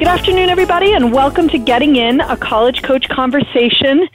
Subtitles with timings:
[0.00, 4.08] Good afternoon, everybody, and welcome to Getting In, a college coach conversation.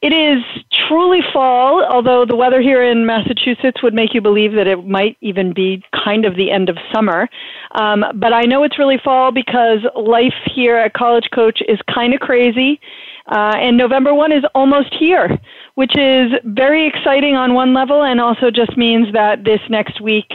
[0.00, 0.42] It is
[0.88, 5.18] truly fall, although the weather here in Massachusetts would make you believe that it might
[5.20, 7.28] even be kind of the end of summer.
[7.72, 12.14] Um, but I know it's really fall because life here at College Coach is kind
[12.14, 12.80] of crazy.
[13.26, 15.38] Uh, and November 1 is almost here,
[15.74, 20.32] which is very exciting on one level and also just means that this next week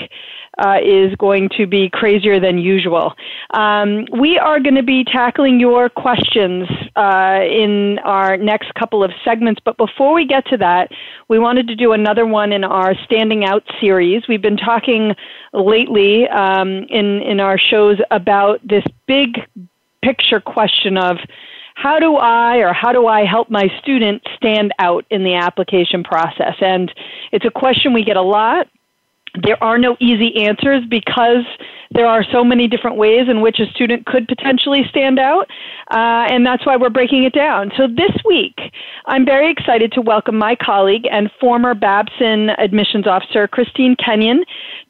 [0.60, 3.14] uh, is going to be crazier than usual.
[3.54, 9.12] Um, we are going to be tackling your questions uh, in our next couple of
[9.24, 10.92] segments, but before we get to that,
[11.28, 14.24] we wanted to do another one in our Standing Out series.
[14.28, 15.16] We've been talking
[15.54, 19.40] lately um, in, in our shows about this big
[20.04, 21.18] picture question of
[21.76, 26.04] how do I or how do I help my student stand out in the application
[26.04, 26.56] process?
[26.62, 26.94] And
[27.32, 28.68] it's a question we get a lot
[29.42, 31.44] there are no easy answers because
[31.92, 35.48] there are so many different ways in which a student could potentially stand out,
[35.92, 37.72] uh, and that's why we're breaking it down.
[37.78, 38.58] So this week,
[39.06, 44.44] I'm very excited to welcome my colleague and former Babson admissions officer, Christine Kenyon,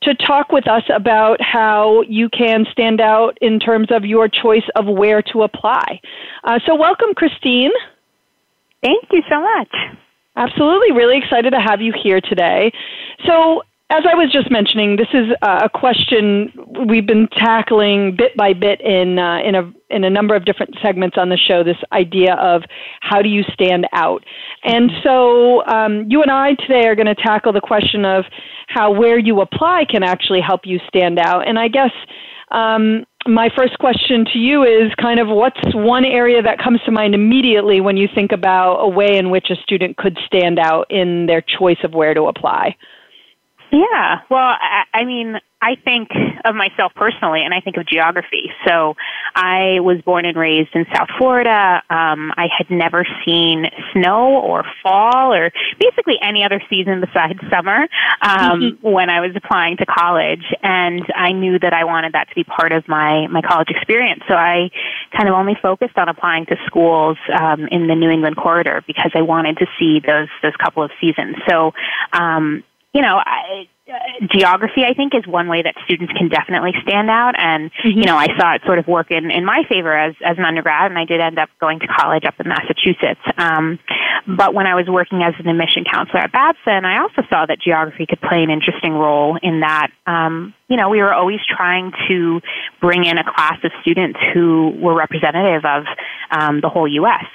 [0.04, 4.68] to talk with us about how you can stand out in terms of your choice
[4.76, 6.00] of where to apply.
[6.44, 7.72] Uh, so, welcome, Christine.
[8.82, 9.74] Thank you so much.
[10.36, 12.72] Absolutely, really excited to have you here today.
[13.26, 16.52] So, as I was just mentioning, this is a question
[16.88, 20.76] we've been tackling bit by bit in uh, in a in a number of different
[20.82, 21.64] segments on the show.
[21.64, 22.64] This idea of
[23.02, 24.24] how do you stand out,
[24.64, 28.26] and so um, you and I today are going to tackle the question of
[28.68, 31.48] how where you apply can actually help you stand out.
[31.48, 31.92] And I guess
[32.50, 36.92] um, my first question to you is kind of what's one area that comes to
[36.92, 40.90] mind immediately when you think about a way in which a student could stand out
[40.90, 42.76] in their choice of where to apply.
[43.74, 46.10] Yeah, well, I, I mean, I think
[46.46, 48.52] of myself personally, and I think of geography.
[48.68, 48.94] So,
[49.34, 51.82] I was born and raised in South Florida.
[51.90, 57.88] Um, I had never seen snow or fall or basically any other season besides summer
[58.22, 58.88] um, mm-hmm.
[58.92, 62.44] when I was applying to college, and I knew that I wanted that to be
[62.44, 64.22] part of my my college experience.
[64.28, 64.70] So, I
[65.18, 69.10] kind of only focused on applying to schools um, in the New England corridor because
[69.16, 71.38] I wanted to see those those couple of seasons.
[71.50, 71.74] So.
[72.12, 76.74] Um, you know, I, uh, geography, I think, is one way that students can definitely
[76.84, 77.34] stand out.
[77.38, 78.00] And, mm-hmm.
[78.00, 80.46] you know, I saw it sort of work in, in my favor as, as an
[80.46, 83.20] undergrad, and I did end up going to college up in Massachusetts.
[83.38, 83.80] Um,
[84.28, 87.60] but when I was working as an admission counselor at Babson, I also saw that
[87.60, 91.92] geography could play an interesting role in that, um, you know, we were always trying
[92.08, 92.42] to
[92.80, 95.84] bring in a class of students who were representative of
[96.32, 97.26] um, the whole U.S.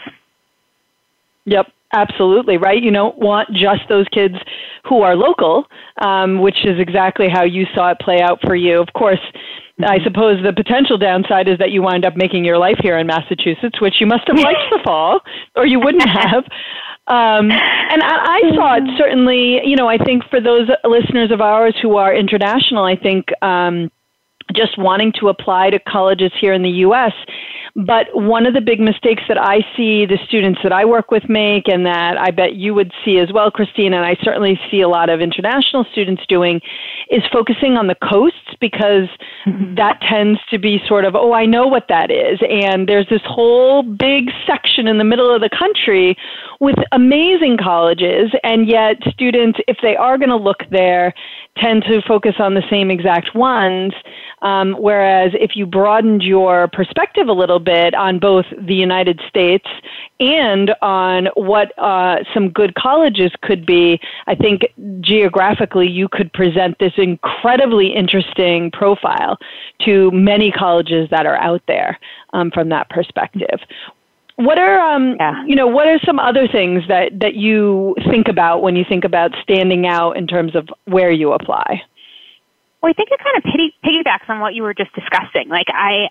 [1.44, 1.72] Yep.
[1.93, 2.82] Absolutely, right?
[2.82, 4.34] You don't want just those kids
[4.84, 5.65] who are local,
[6.03, 8.81] um, which is exactly how you saw it play out for you.
[8.81, 9.21] Of course,
[9.82, 13.06] I suppose the potential downside is that you wind up making your life here in
[13.06, 15.21] Massachusetts, which you must have liked the fall,
[15.56, 16.44] or you wouldn't have.
[17.06, 18.97] Um, and I, I saw it mm-hmm.
[18.99, 23.26] certainly, you know, I think for those listeners of ours who are international, I think
[23.41, 23.91] um,
[24.54, 27.12] just wanting to apply to colleges here in the U.S.,
[27.76, 31.28] but one of the big mistakes that I see the students that I work with
[31.28, 34.81] make, and that I bet you would see as well, Christine, and I certainly see
[34.81, 36.60] a lot of international students doing,
[37.10, 39.08] is focusing on the coasts because
[39.47, 39.76] mm-hmm.
[39.76, 42.41] that tends to be sort of, oh, I know what that is.
[42.50, 46.16] And there's this whole big section in the middle of the country
[46.60, 51.14] with amazing colleges, and yet students, if they are going to look there,
[51.56, 53.92] tend to focus on the same exact ones.
[54.42, 59.66] Um, whereas if you broadened your perspective a little bit on both the United States
[60.20, 64.62] and on what uh, some good colleges could be, I think
[65.00, 69.38] geographically you could present this incredibly interesting profile
[69.84, 71.99] to many colleges that are out there
[72.32, 73.61] um, from that perspective.
[74.38, 75.44] What are um, yeah.
[75.46, 79.05] you know what are some other things that that you think about when you think
[79.05, 81.82] about standing out in terms of where you apply?
[82.80, 85.48] Well, I think it kind of piggy, piggybacks on what you were just discussing.
[85.48, 86.10] Like I,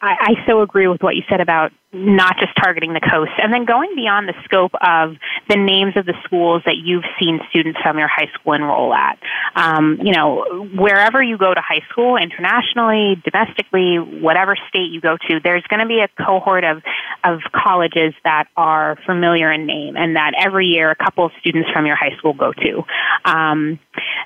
[0.00, 3.52] I, I so agree with what you said about not just targeting the coast, and
[3.52, 5.16] then going beyond the scope of
[5.48, 9.18] the names of the schools that you've seen students from your high school enroll at.
[9.56, 15.16] Um, you know, wherever you go to high school, internationally, domestically, whatever state you go
[15.28, 16.82] to, there's going to be a cohort of
[17.24, 21.70] of colleges that are familiar in name, and that every year a couple of students
[21.72, 22.82] from your high school go to.
[23.24, 23.80] Um,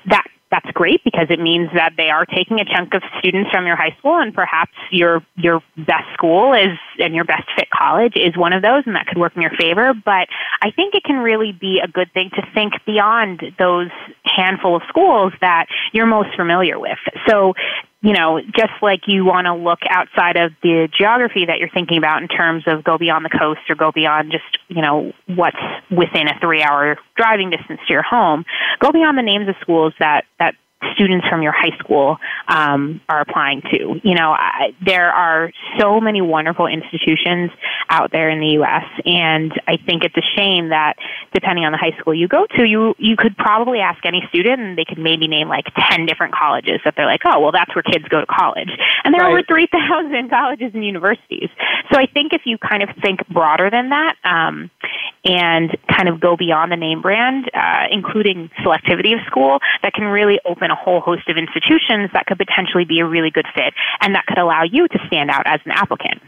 [0.07, 3.67] that that's great because it means that they are taking a chunk of students from
[3.67, 8.13] your high school and perhaps your your best school is and your best fit college
[8.15, 9.93] is one of those and that could work in your favor.
[9.93, 10.27] But
[10.61, 13.89] i think it can really be a good thing to think beyond those
[14.23, 16.97] handful of schools that you're most familiar with.
[17.27, 17.53] So
[18.01, 21.97] you know, just like you want to look outside of the geography that you're thinking
[21.97, 25.57] about in terms of go beyond the coast or go beyond just, you know, what's
[25.91, 28.45] within a three hour driving distance to your home,
[28.79, 30.55] go beyond the names of schools that, that
[30.93, 32.17] students from your high school
[32.47, 33.99] um, are applying to.
[34.03, 37.51] You know, I, there are so many wonderful institutions
[37.89, 40.95] out there in the U.S., and I think it's a shame that
[41.33, 44.59] depending on the high school you go to, you you could probably ask any student,
[44.61, 47.73] and they could maybe name like ten different colleges that they're like, oh, well, that's
[47.75, 48.69] where kids go to college,
[49.03, 49.29] and there right.
[49.29, 51.49] are over three thousand colleges and universities.
[51.91, 54.15] So I think if you kind of think broader than that.
[54.23, 54.71] Um,
[55.25, 60.05] and kind of go beyond the name brand, uh, including selectivity of school, that can
[60.05, 63.73] really open a whole host of institutions that could potentially be a really good fit
[64.01, 66.21] and that could allow you to stand out as an applicant.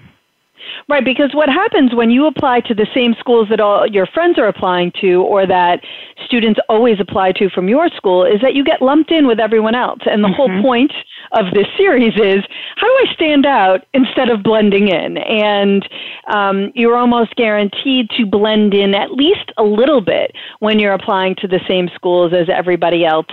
[0.89, 4.37] Right, because what happens when you apply to the same schools that all your friends
[4.37, 5.81] are applying to or that
[6.25, 9.75] students always apply to from your school is that you get lumped in with everyone
[9.75, 9.99] else.
[10.05, 10.35] And the mm-hmm.
[10.35, 10.91] whole point
[11.33, 12.43] of this series is
[12.75, 15.17] how do I stand out instead of blending in?
[15.17, 15.87] And
[16.27, 21.35] um, you're almost guaranteed to blend in at least a little bit when you're applying
[21.35, 23.27] to the same schools as everybody else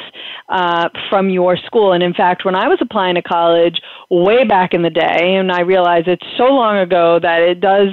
[0.48, 1.92] uh, from your school.
[1.92, 3.80] And in fact, when I was applying to college
[4.10, 7.88] way back in the day, and I realize it's so long ago that it does,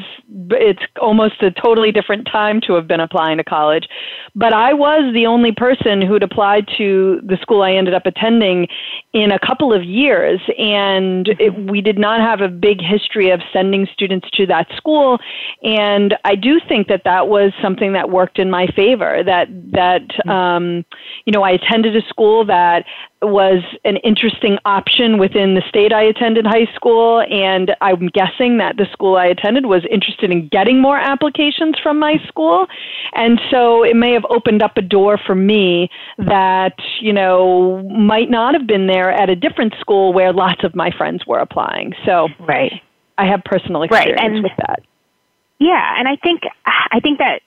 [0.51, 3.87] it's almost a totally different time to have been applying to college.
[4.35, 8.67] But I was the only person who'd applied to the school I ended up attending
[9.13, 13.41] in a couple of years, and it, we did not have a big history of
[13.53, 15.17] sending students to that school.
[15.63, 19.23] And I do think that that was something that worked in my favor.
[19.23, 20.85] That that um,
[21.25, 22.85] you know, I attended a school that
[23.21, 28.77] was an interesting option within the state I attended high school, and I'm guessing that
[28.77, 32.67] the school I attended was interested in getting more applications from my school,
[33.13, 38.29] and so it may have opened up a door for me that you know might
[38.29, 41.93] not have been there at a different school where lots of my friends were applying.
[42.05, 42.73] So right,
[43.17, 44.31] I have personal experience right.
[44.31, 44.81] and, with that.
[45.59, 47.41] Yeah, and I think I think that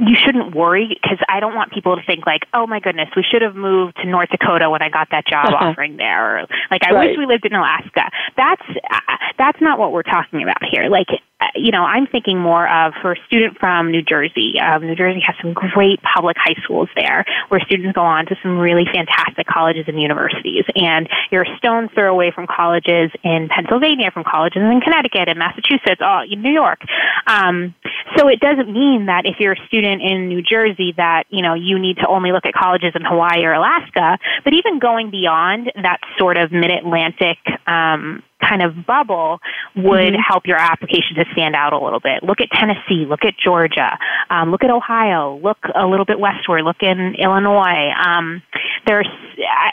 [0.00, 3.22] you shouldn't worry because I don't want people to think like, oh my goodness, we
[3.22, 6.82] should have moved to North Dakota when I got that job offering there, or like
[6.84, 7.10] I right.
[7.10, 8.10] wish we lived in Alaska.
[8.36, 10.88] That's uh, that's not what we're talking about here.
[10.88, 11.08] Like
[11.54, 14.60] you know, I'm thinking more of for a student from New Jersey.
[14.60, 18.36] Um, New Jersey has some great public high schools there where students go on to
[18.42, 20.64] some really fantastic colleges and universities.
[20.74, 25.38] And you're a stone's throw away from colleges in Pennsylvania, from colleges in Connecticut and
[25.38, 26.80] Massachusetts, all in New York.
[27.26, 27.74] Um,
[28.16, 31.54] so it doesn't mean that if you're a student in New Jersey that, you know,
[31.54, 35.72] you need to only look at colleges in Hawaii or Alaska, but even going beyond
[35.76, 39.38] that sort of mid-Atlantic um, kind of bubble
[39.76, 40.20] would mm-hmm.
[40.26, 42.22] help your application to stand out a little bit.
[42.22, 43.98] Look at Tennessee, look at Georgia,
[44.30, 47.92] um, look at Ohio, look a little bit westward, look in Illinois.
[47.96, 48.42] Um,
[48.86, 49.08] there's,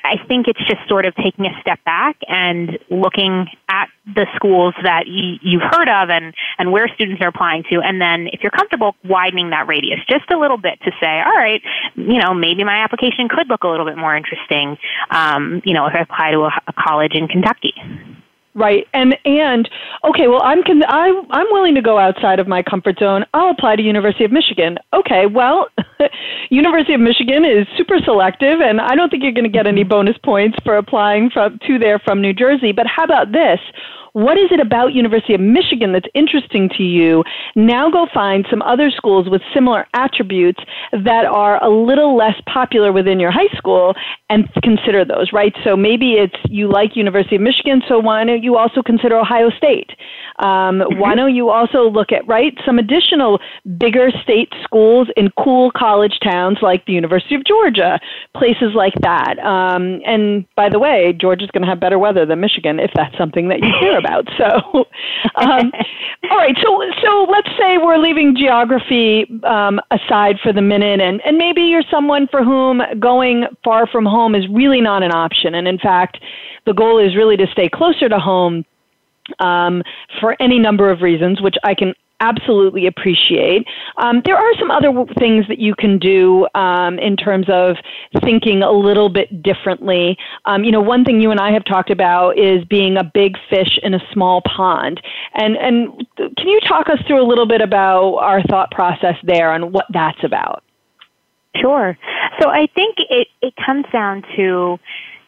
[0.04, 4.74] I think it's just sort of taking a step back and looking at the schools
[4.84, 7.82] that y- you've heard of and, and where students are applying to.
[7.82, 11.36] And then if you're comfortable widening that radius just a little bit to say, all
[11.36, 11.62] right,
[11.96, 14.78] you know, maybe my application could look a little bit more interesting,
[15.10, 17.74] um, you know, if I apply to a, a college in Kentucky.
[18.58, 18.88] Right.
[18.92, 19.70] And and
[20.04, 23.24] okay, well I'm con- I I'm willing to go outside of my comfort zone.
[23.36, 24.80] I'll apply to University of Michigan.
[24.94, 25.68] Okay, well,
[26.50, 29.84] University of Michigan is super selective and I don't think you're going to get any
[29.84, 33.60] bonus points for applying from to there from New Jersey, but how about this?
[34.18, 37.24] What is it about University of Michigan that's interesting to you?
[37.56, 40.60] Now go find some other schools with similar attributes
[40.92, 43.94] that are a little less popular within your high school
[44.28, 45.54] and consider those, right?
[45.64, 49.52] So maybe it's you like University of Michigan, so why don't you also consider Ohio
[49.52, 49.92] State?
[50.40, 51.00] Um, mm-hmm.
[51.00, 53.40] Why don't you also look at, right, some additional
[53.78, 58.00] bigger state schools in cool college towns like the University of Georgia,
[58.36, 59.38] places like that.
[59.40, 63.16] Um, and by the way, Georgia's going to have better weather than Michigan if that's
[63.16, 64.07] something that you care about.
[64.38, 64.86] So,
[65.36, 65.72] um,
[66.32, 71.22] all right, so, so let's say we're leaving geography um, aside for the minute, and,
[71.26, 75.56] and maybe you're someone for whom going far from home is really not an option.
[75.56, 76.20] And in fact,
[76.66, 78.64] the goal is really to stay closer to home
[79.40, 79.84] um,
[80.20, 83.66] for any number of reasons, which I can absolutely appreciate.
[83.98, 87.76] Um, there are some other things that you can do um, in terms of
[88.24, 90.18] thinking a little bit differently.
[90.46, 93.38] Um, you know, one thing you and I have talked about is being a big
[93.50, 95.02] fish in a small pond.
[95.34, 99.54] And and can you talk us through a little bit about our thought process there
[99.54, 100.64] and what that's about?
[101.56, 101.98] Sure.
[102.42, 104.78] So I think it, it comes down to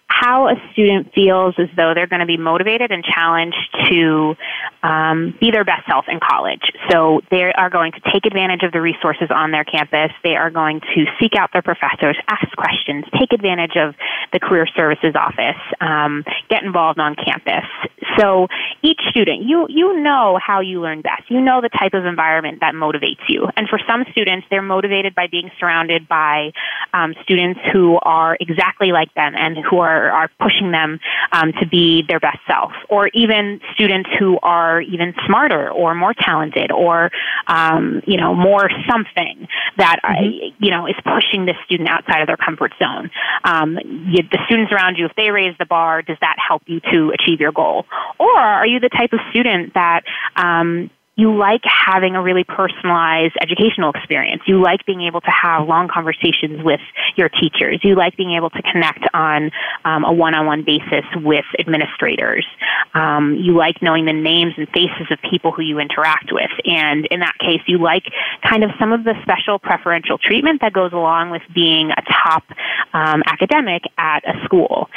[0.09, 3.57] how a student feels as though they're going to be motivated and challenged
[3.89, 4.35] to
[4.83, 6.71] um, be their best self in college.
[6.89, 10.11] So they are going to take advantage of the resources on their campus.
[10.23, 13.95] They are going to seek out their professors, ask questions, take advantage of
[14.33, 17.65] the career services office, um, get involved on campus.
[18.17, 18.47] So
[18.81, 21.29] each student, you you know how you learn best.
[21.29, 23.47] You know the type of environment that motivates you.
[23.55, 26.51] And for some students, they're motivated by being surrounded by
[26.93, 30.99] um, students who are exactly like them and who are are, pushing them
[31.31, 36.13] um, to be their best self, or even students who are even smarter or more
[36.13, 37.11] talented or
[37.47, 40.63] um, you know more something that uh, mm-hmm.
[40.63, 43.09] you know is pushing this student outside of their comfort zone.
[43.43, 46.79] Um, you, the students around you, if they raise the bar, does that help you
[46.91, 47.85] to achieve your goal?
[48.19, 50.03] Or are you the type of student that
[50.35, 50.89] um,
[51.19, 54.41] you like having a really personalized educational experience.
[54.47, 56.79] You like being able to have long conversations with
[57.17, 57.81] your teachers.
[57.83, 59.51] You like being able to connect on
[59.83, 62.45] um, a one-on-one basis with administrators.
[62.93, 66.51] Um, you like knowing the names and faces of people who you interact with.
[66.63, 68.03] And in that case, you like
[68.41, 72.43] kind of some of the special preferential treatment that goes along with being a top
[72.93, 74.89] um, academic at a school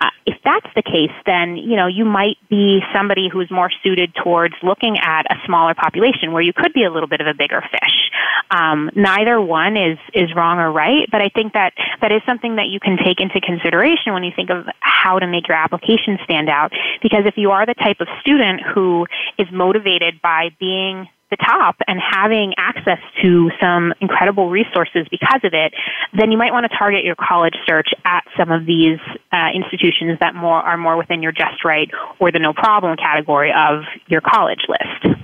[0.00, 4.14] uh, if that's the case, then you know you might be somebody who's more suited
[4.14, 7.34] towards looking at a smaller population where you could be a little bit of a
[7.34, 8.10] bigger fish.
[8.50, 12.56] Um, neither one is is wrong or right, but I think that that is something
[12.56, 16.18] that you can take into consideration when you think of how to make your application
[16.24, 16.72] stand out.
[17.02, 21.76] Because if you are the type of student who is motivated by being the top
[21.86, 25.74] and having access to some incredible resources because of it,
[26.18, 28.98] then you might want to target your college search at some of these
[29.32, 33.52] uh, institutions that more are more within your just right or the no problem category
[33.52, 35.18] of your college list.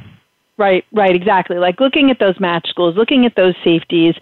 [0.57, 1.59] Right, right, exactly.
[1.59, 4.15] Like looking at those match schools, looking at those safeties,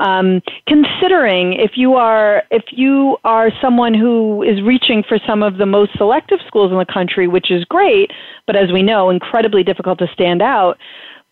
[0.00, 5.58] um, considering if you are if you are someone who is reaching for some of
[5.58, 8.10] the most selective schools in the country, which is great,
[8.48, 10.76] but as we know, incredibly difficult to stand out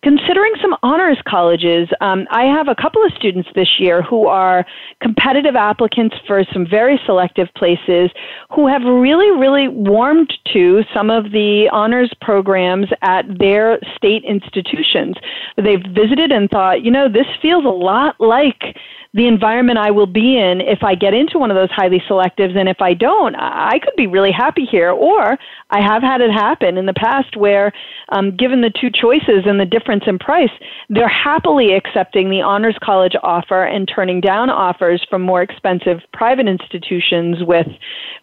[0.05, 1.89] considering some honors colleges.
[1.99, 4.63] Um, I have a couple of students this year who are
[5.01, 8.11] competitive applicants for some very selective places
[8.53, 15.15] who have really, really warmed to some of the honors programs at their state institutions.
[15.57, 18.77] They've visited and thought, you know, this feels a lot like
[19.15, 22.57] the environment I will be in if I get into one of those highly selectives.
[22.57, 24.91] And if I don't, I could be really happy here.
[24.91, 25.37] Or
[25.69, 27.71] I have had it happen in the past where,
[28.09, 30.51] um, given the two choices and the difference in price,
[30.89, 36.47] they're happily accepting the Honors College offer and turning down offers from more expensive private
[36.47, 37.67] institutions with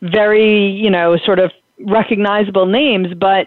[0.03, 1.51] very, you know, sort of
[1.87, 3.47] recognizable names, but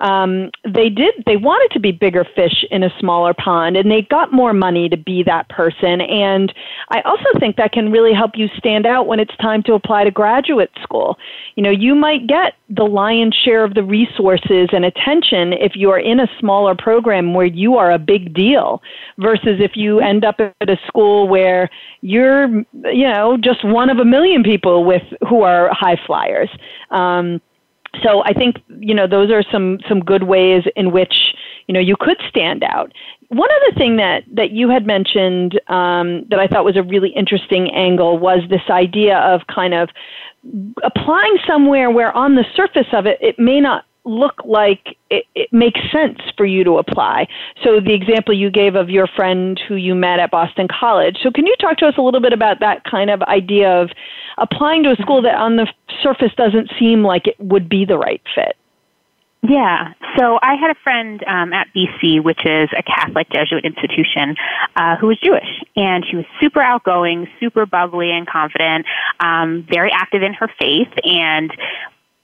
[0.00, 4.02] um, they did they wanted to be bigger fish in a smaller pond and they
[4.02, 6.00] got more money to be that person.
[6.00, 6.52] And
[6.90, 10.04] i also think that can really help you stand out when it's time to apply
[10.04, 11.18] to graduate school.
[11.56, 15.90] You know you might get the lion's share of the resources and attention if you
[15.90, 18.82] are in a smaller program where you are a big deal
[19.18, 21.68] versus if you end up at a school where
[22.00, 22.48] you're
[22.92, 26.48] you know just one of a million people with who are high flyers.
[26.90, 27.40] Um,
[28.02, 31.34] so I think you know those are some some good ways in which
[31.66, 32.92] you know you could stand out.
[33.28, 37.10] One other thing that that you had mentioned um, that I thought was a really
[37.10, 39.88] interesting angle was this idea of kind of
[40.82, 45.52] applying somewhere where on the surface of it it may not look like it, it,
[45.52, 47.26] makes sense for you to apply.
[47.62, 51.18] So the example you gave of your friend who you met at Boston College.
[51.22, 53.90] So can you talk to us a little bit about that kind of idea of
[54.38, 55.66] applying to a school that on the
[56.02, 58.56] surface doesn't seem like it would be the right fit?
[59.42, 59.94] Yeah.
[60.18, 64.36] So I had a friend um, at BC, which is a Catholic Jesuit institution,
[64.76, 68.84] uh, who was Jewish, and she was super outgoing, super bubbly and confident,
[69.18, 71.50] um, very active in her faith, and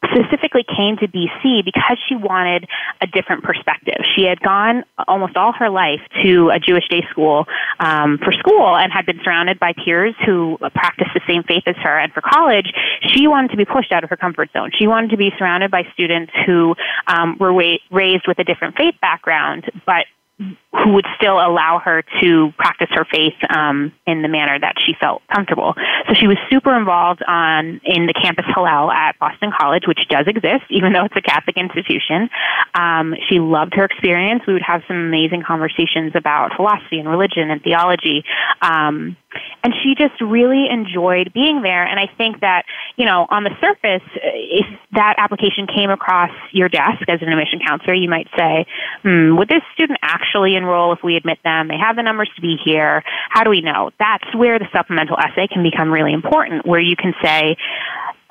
[0.04, 2.66] specifically came to BC because she wanted
[3.00, 3.96] a different perspective.
[4.14, 7.46] She had gone almost all her life to a Jewish day school
[7.80, 11.76] um, for school and had been surrounded by peers who practiced the same faith as
[11.76, 11.98] her.
[11.98, 12.72] And for college,
[13.08, 14.70] she wanted to be pushed out of her comfort zone.
[14.78, 16.74] She wanted to be surrounded by students who
[17.06, 20.06] um, were wa- raised with a different faith background, but
[20.38, 24.92] who would still allow her to practice her faith um, in the manner that she
[25.00, 25.74] felt comfortable.
[26.06, 30.26] So she was super involved on in the campus Hillel at Boston College, which does
[30.26, 32.28] exist, even though it's a Catholic institution.
[32.74, 34.42] Um, she loved her experience.
[34.46, 38.22] We would have some amazing conversations about philosophy and religion and theology.
[38.60, 39.16] Um,
[39.64, 41.84] and she just really enjoyed being there.
[41.84, 42.64] And I think that,
[42.96, 47.60] you know, on the surface, if that application came across your desk as an admission
[47.66, 48.66] counselor, you might say,
[49.02, 51.68] hmm, would this student actually enroll if we admit them?
[51.68, 53.02] They have the numbers to be here.
[53.30, 53.90] How do we know?
[53.98, 57.56] That's where the supplemental essay can become really important, where you can say,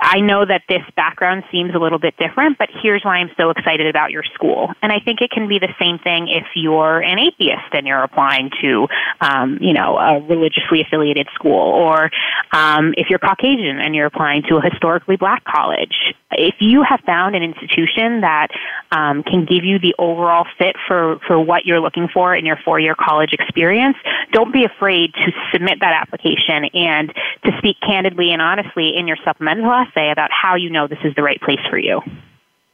[0.06, 3.50] I know that this background seems a little bit different, but here's why I'm so
[3.50, 4.72] excited about your school.
[4.84, 8.04] And I think it can be the same thing if you're an atheist and you're
[8.04, 8.88] applying to,
[9.22, 12.12] um, you know, a religiously affiliated school, or
[12.52, 16.14] um, if you're Caucasian and you're applying to a historically black college.
[16.32, 18.50] If you have found an institution that
[18.92, 22.58] um, can give you the overall fit for, for what you're looking for in your
[22.64, 23.98] four year college experience,
[24.32, 29.18] don't be afraid to submit that application and to speak candidly and honestly in your
[29.24, 32.02] supplemental essay about how you know this is the right place for you.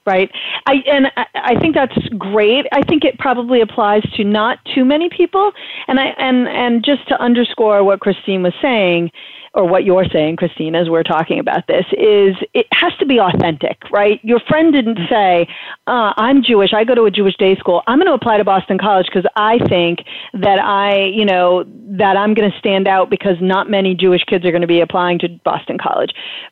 [0.03, 0.31] Right.
[0.65, 2.65] I and I think that's great.
[2.71, 5.51] I think it probably applies to not too many people.
[5.87, 9.11] And I and and just to underscore what Christine was saying,
[9.53, 13.19] or what you're saying, Christine, as we're talking about this, is it has to be
[13.19, 14.19] authentic, right?
[14.23, 15.47] Your friend didn't say,
[15.87, 18.45] uh, I'm Jewish, I go to a Jewish day school, I'm going to apply to
[18.45, 19.99] Boston College because I think
[20.33, 21.65] that I, you know,
[21.97, 24.79] that I'm going to stand out because not many Jewish kids are going to be
[24.79, 26.11] applying to Boston College.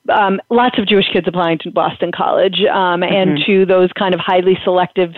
[0.10, 3.13] Um, lots of Jewish kids applying to Boston College um, mm-hmm.
[3.13, 5.13] and to those kind of highly selective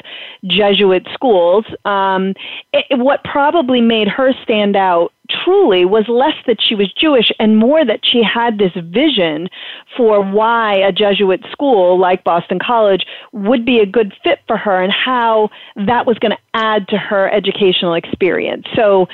[0.45, 1.65] Jesuit schools.
[1.85, 2.35] Um,
[2.73, 7.57] it, what probably made her stand out truly was less that she was Jewish and
[7.57, 9.49] more that she had this vision
[9.95, 14.81] for why a Jesuit school like Boston College would be a good fit for her
[14.81, 18.65] and how that was going to add to her educational experience.
[18.75, 19.07] So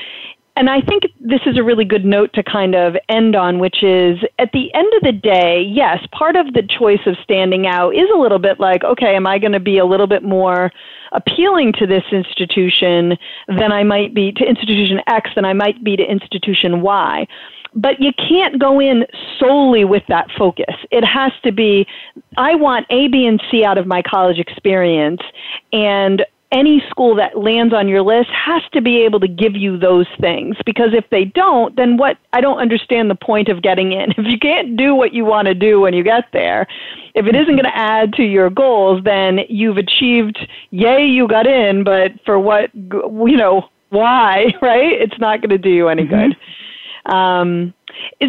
[0.58, 3.84] and I think this is a really good note to kind of end on, which
[3.84, 7.96] is at the end of the day, yes, part of the choice of standing out
[7.96, 10.72] is a little bit like, okay, am I going to be a little bit more
[11.12, 15.96] appealing to this institution than I might be to institution X than I might be
[15.96, 17.28] to institution Y?
[17.76, 19.06] but you can't go in
[19.38, 20.74] solely with that focus.
[20.90, 21.86] It has to be
[22.36, 25.22] I want A, B, and C out of my college experience,
[25.72, 29.78] and any school that lands on your list has to be able to give you
[29.78, 33.92] those things because if they don't then what I don't understand the point of getting
[33.92, 34.12] in.
[34.18, 36.68] If you can't do what you want to do when you get there
[37.16, 40.40] if it isn't going to add to your goals then you've achieved
[40.72, 44.94] yay you got in but for what you know why right?
[44.94, 46.12] It's not going to do you any mm-hmm.
[47.08, 47.74] Um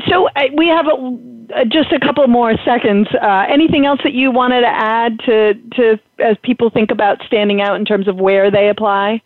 [0.09, 1.19] so uh, we have a,
[1.55, 3.09] uh, just a couple more seconds.
[3.21, 7.61] Uh, anything else that you wanted to add to, to as people think about standing
[7.61, 9.21] out in terms of where they apply?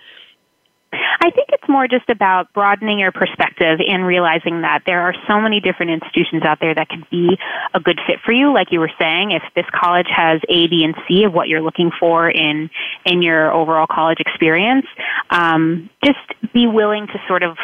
[0.93, 5.41] I think it's more just about broadening your perspective and realizing that there are so
[5.41, 7.39] many different institutions out there that could be
[7.75, 8.53] a good fit for you.
[8.53, 11.63] Like you were saying, if this college has A, B, and C of what you're
[11.63, 12.71] looking for in
[13.07, 14.87] in your overall college experience,
[15.31, 16.19] um, just
[16.53, 17.57] be willing to sort of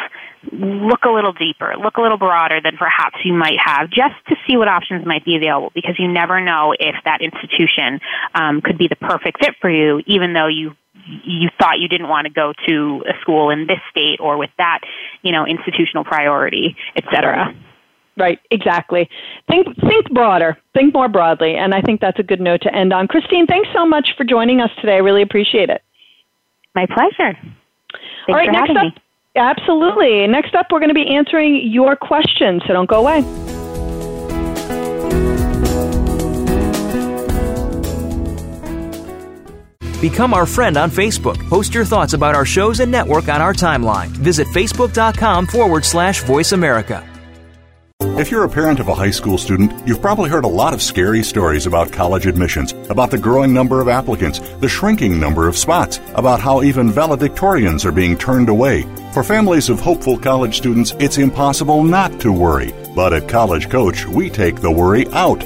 [0.51, 4.35] look a little deeper, look a little broader than perhaps you might have, just to
[4.47, 5.71] see what options might be available.
[5.75, 7.99] Because you never know if that institution
[8.33, 12.09] um, could be the perfect fit for you, even though you you thought you didn't
[12.09, 14.79] want to go to a school in this state or with that,
[15.21, 17.53] you know, institutional priority, et cetera.
[18.17, 19.09] Right, exactly.
[19.49, 22.91] Think think broader, think more broadly, and I think that's a good note to end
[22.91, 23.07] on.
[23.07, 24.95] Christine, thanks so much for joining us today.
[24.95, 25.81] I really appreciate it.
[26.75, 27.33] My pleasure.
[27.33, 28.93] Thanks All right, next up, me.
[29.35, 30.27] absolutely.
[30.27, 33.48] Next up, we're going to be answering your questions, so don't go away.
[40.01, 41.37] Become our friend on Facebook.
[41.49, 44.07] Post your thoughts about our shows and network on our timeline.
[44.07, 47.05] Visit facebook.com forward slash voice America.
[48.01, 50.81] If you're a parent of a high school student, you've probably heard a lot of
[50.81, 55.57] scary stories about college admissions, about the growing number of applicants, the shrinking number of
[55.57, 58.85] spots, about how even valedictorians are being turned away.
[59.13, 62.73] For families of hopeful college students, it's impossible not to worry.
[62.95, 65.45] But at College Coach, we take the worry out.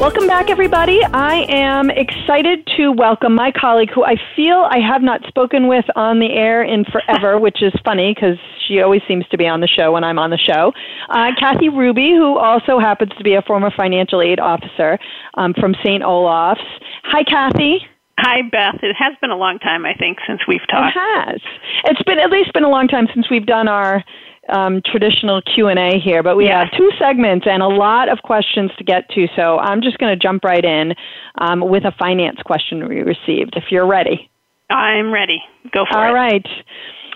[0.00, 1.00] Welcome back, everybody.
[1.12, 5.84] I am excited to welcome my colleague who I feel I have not spoken with
[5.94, 9.60] on the air in forever, which is funny because she always seems to be on
[9.60, 10.72] the show when I'm on the show.
[11.08, 14.98] Uh, Kathy Ruby, who also happens to be a former financial aid officer
[15.34, 16.02] um, from St.
[16.02, 16.60] Olaf's.
[17.04, 17.86] Hi, Kathy.
[18.18, 18.82] Hi, Beth.
[18.82, 20.96] It has been a long time, I think, since we've talked.
[20.96, 21.40] It has.
[21.84, 24.04] It's been at least been a long time since we've done our
[24.48, 28.18] um, traditional Q and A here, but we have two segments and a lot of
[28.22, 29.26] questions to get to.
[29.36, 30.94] So I'm just going to jump right in
[31.38, 33.54] um, with a finance question we received.
[33.56, 34.28] If you're ready,
[34.70, 35.40] I'm ready.
[35.72, 36.08] Go for All it.
[36.08, 36.46] All right.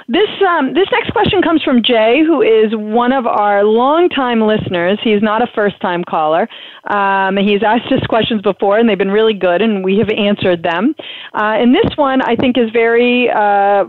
[0.09, 5.01] This um, this next question comes from Jay, who is one of our longtime listeners.
[5.03, 6.49] He's not a first time caller.
[6.89, 10.63] Um, he's asked us questions before, and they've been really good, and we have answered
[10.63, 10.95] them.
[11.35, 13.85] Uh, and this one, I think, is very uh,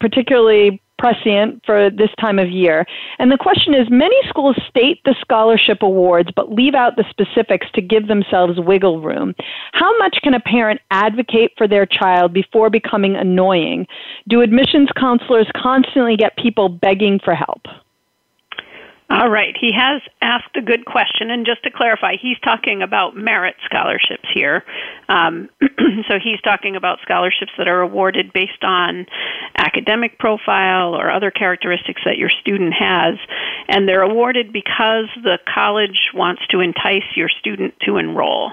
[0.00, 2.86] particularly prescient for this time of year.
[3.18, 7.66] And the question is many schools state the scholarship awards but leave out the specifics
[7.74, 9.34] to give themselves wiggle room.
[9.72, 13.86] How much can a parent advocate for their child before becoming annoying?
[14.28, 17.62] Do admissions counselors constantly get people begging for help?
[19.12, 19.54] All right.
[19.60, 21.30] He has asked a good question.
[21.30, 24.64] And just to clarify, he's talking about merit scholarships here.
[25.06, 25.50] Um,
[26.08, 29.04] so he's talking about scholarships that are awarded based on
[29.58, 33.18] academic profile or other characteristics that your student has.
[33.68, 38.52] And they're awarded because the college wants to entice your student to enroll.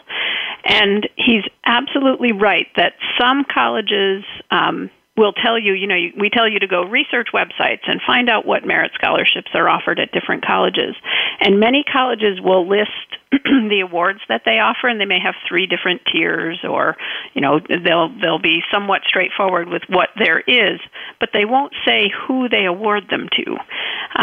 [0.66, 6.48] And he's absolutely right that some colleges, um, we'll tell you, you know, we tell
[6.48, 10.46] you to go research websites and find out what merit scholarships are offered at different
[10.46, 10.96] colleges.
[11.42, 12.90] And many colleges will list
[13.32, 16.96] the awards that they offer and they may have three different tiers or,
[17.34, 20.80] you know, they'll they'll be somewhat straightforward with what there is,
[21.20, 23.58] but they won't say who they award them to.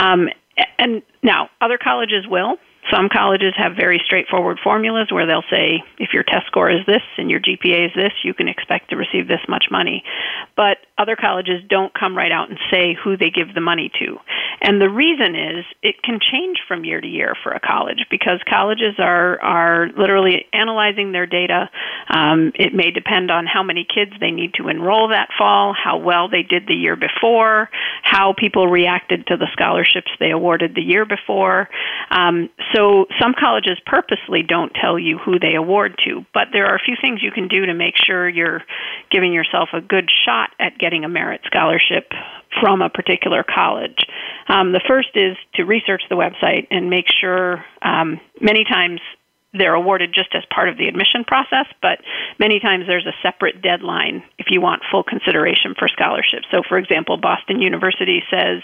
[0.03, 0.31] Um,
[0.79, 2.57] and now other colleges will
[2.91, 7.03] some colleges have very straightforward formulas where they'll say if your test score is this
[7.19, 10.05] and your GPA is this, you can expect to receive this much money.
[10.57, 14.19] But other colleges don't come right out and say who they give the money to.
[14.63, 18.41] And the reason is it can change from year to year for a college because
[18.49, 21.69] colleges are are literally analyzing their data.
[22.09, 25.99] Um, it may depend on how many kids they need to enroll that fall, how
[25.99, 27.69] well they did the year before,
[28.03, 31.69] how people reacted to the scholarships they awarded the year before.
[32.11, 36.77] Um, so some colleges purposely don't tell you who they award to, but there are
[36.77, 38.63] a few things you can do to make sure you're
[39.11, 42.13] giving yourself a good shot at getting a merit scholarship
[42.61, 44.07] from a particular college.
[44.49, 49.01] Um, the first is to research the website and make sure um, many times
[49.53, 52.01] they're awarded just as part of the admission process, but
[52.39, 56.47] many times there's a separate deadline if you want full consideration for scholarships.
[56.51, 58.63] So, for example, Boston University says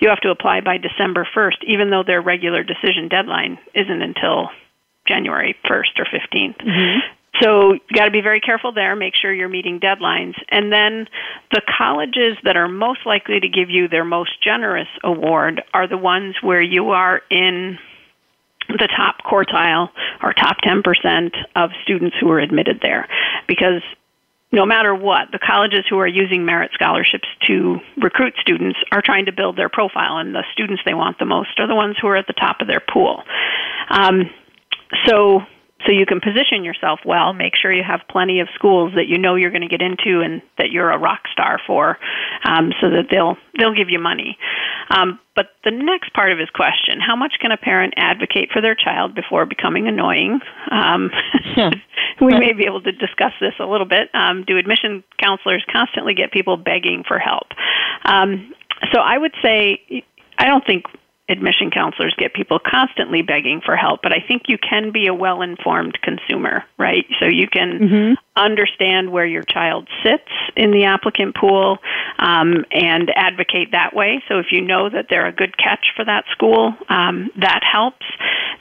[0.00, 4.50] you have to apply by December 1st, even though their regular decision deadline isn't until
[5.06, 6.56] January 1st or 15th.
[6.58, 6.98] Mm-hmm.
[7.40, 8.94] So you got to be very careful there.
[8.94, 10.34] Make sure you're meeting deadlines.
[10.50, 11.08] And then
[11.50, 15.96] the colleges that are most likely to give you their most generous award are the
[15.96, 17.78] ones where you are in
[18.68, 19.88] the top quartile
[20.22, 23.08] or top 10% of students who are admitted there.
[23.46, 23.82] Because
[24.52, 29.24] no matter what, the colleges who are using merit scholarships to recruit students are trying
[29.26, 32.06] to build their profile, and the students they want the most are the ones who
[32.08, 33.22] are at the top of their pool.
[33.90, 34.30] Um,
[35.06, 35.40] so
[35.86, 39.18] so you can position yourself well, make sure you have plenty of schools that you
[39.18, 41.98] know you're going to get into and that you're a rock star for,
[42.44, 44.38] um, so that they'll they'll give you money.
[44.90, 48.60] Um, but the next part of his question: How much can a parent advocate for
[48.60, 50.40] their child before becoming annoying?
[50.70, 51.10] Um,
[52.20, 54.08] we may be able to discuss this a little bit.
[54.14, 57.48] Um, do admission counselors constantly get people begging for help?
[58.04, 58.54] Um,
[58.92, 60.04] so I would say
[60.38, 60.84] I don't think
[61.32, 65.14] admission counselors get people constantly begging for help, but I think you can be a
[65.14, 67.06] well informed consumer, right?
[67.18, 68.14] So you can mm-hmm.
[68.36, 71.78] understand where your child sits in the applicant pool
[72.18, 74.22] um, and advocate that way.
[74.28, 78.06] So if you know that they're a good catch for that school, um, that helps.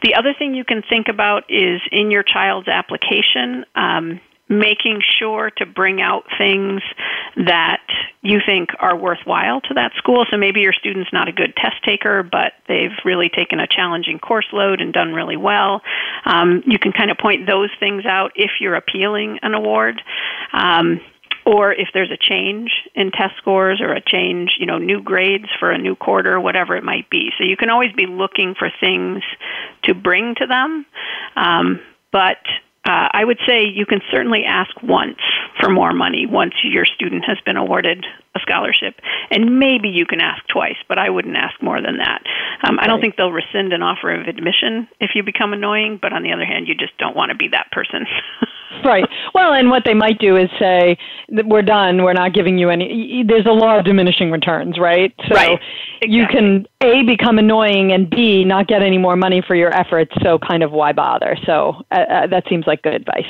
[0.01, 3.65] The other thing you can think about is in your child's application.
[3.75, 4.19] Um,
[4.51, 6.81] making sure to bring out things
[7.37, 7.81] that
[8.21, 10.25] you think are worthwhile to that school.
[10.29, 14.19] So maybe your student's not a good test taker, but they've really taken a challenging
[14.19, 15.81] course load and done really well.
[16.25, 20.01] Um, you can kind of point those things out if you're appealing an award.
[20.51, 20.99] Um,
[21.43, 25.47] or if there's a change in test scores or a change, you know, new grades
[25.59, 27.31] for a new quarter, whatever it might be.
[27.37, 29.23] So you can always be looking for things
[29.85, 30.85] to bring to them.
[31.35, 31.79] Um,
[32.11, 32.37] but
[32.85, 35.19] uh, I would say you can certainly ask once
[35.59, 38.95] for more money once your student has been awarded a scholarship,
[39.29, 42.23] and maybe you can ask twice, but I wouldn't ask more than that.
[42.63, 46.13] Um, I don't think they'll rescind an offer of admission if you become annoying, but
[46.13, 48.07] on the other hand, you just don't want to be that person.
[48.85, 49.05] right.
[49.33, 50.97] Well, and what they might do is say,
[51.29, 52.03] "We're done.
[52.03, 55.13] We're not giving you any." There's a law of diminishing returns, right?
[55.27, 55.59] So right.
[56.01, 56.17] Exactly.
[56.17, 60.11] you can a become annoying and b not get any more money for your efforts.
[60.23, 61.37] So kind of why bother?
[61.45, 63.29] So uh, uh, that seems like good advice.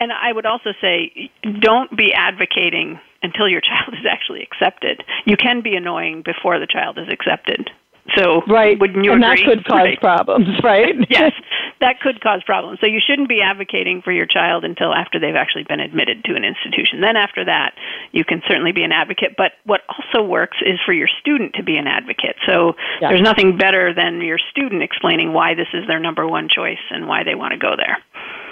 [0.00, 5.02] And I would also say, don't be advocating until your child is actually accepted.
[5.24, 7.70] You can be annoying before the child is accepted.
[8.16, 9.44] So right, wouldn't you and agree?
[9.44, 10.00] that could cause right.
[10.00, 10.94] problems, right?
[11.08, 11.32] yes,
[11.80, 12.78] that could cause problems.
[12.80, 16.34] So you shouldn't be advocating for your child until after they've actually been admitted to
[16.34, 17.00] an institution.
[17.00, 17.74] Then after that,
[18.10, 19.34] you can certainly be an advocate.
[19.36, 22.36] But what also works is for your student to be an advocate.
[22.46, 23.10] So yeah.
[23.10, 27.06] there's nothing better than your student explaining why this is their number one choice and
[27.06, 27.98] why they want to go there.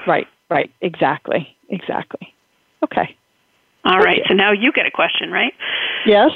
[0.07, 2.33] Right, right, exactly, exactly.
[2.85, 3.17] Okay.
[3.85, 4.21] All right.
[4.29, 5.55] So now you get a question, right?
[6.07, 6.31] Yes.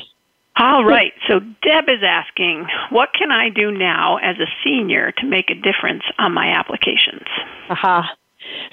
[0.57, 1.13] All right.
[1.29, 5.55] So Deb is asking, what can I do now as a senior to make a
[5.55, 7.27] difference on my applications?
[7.71, 7.99] Aha.
[8.01, 8.17] Uh-huh.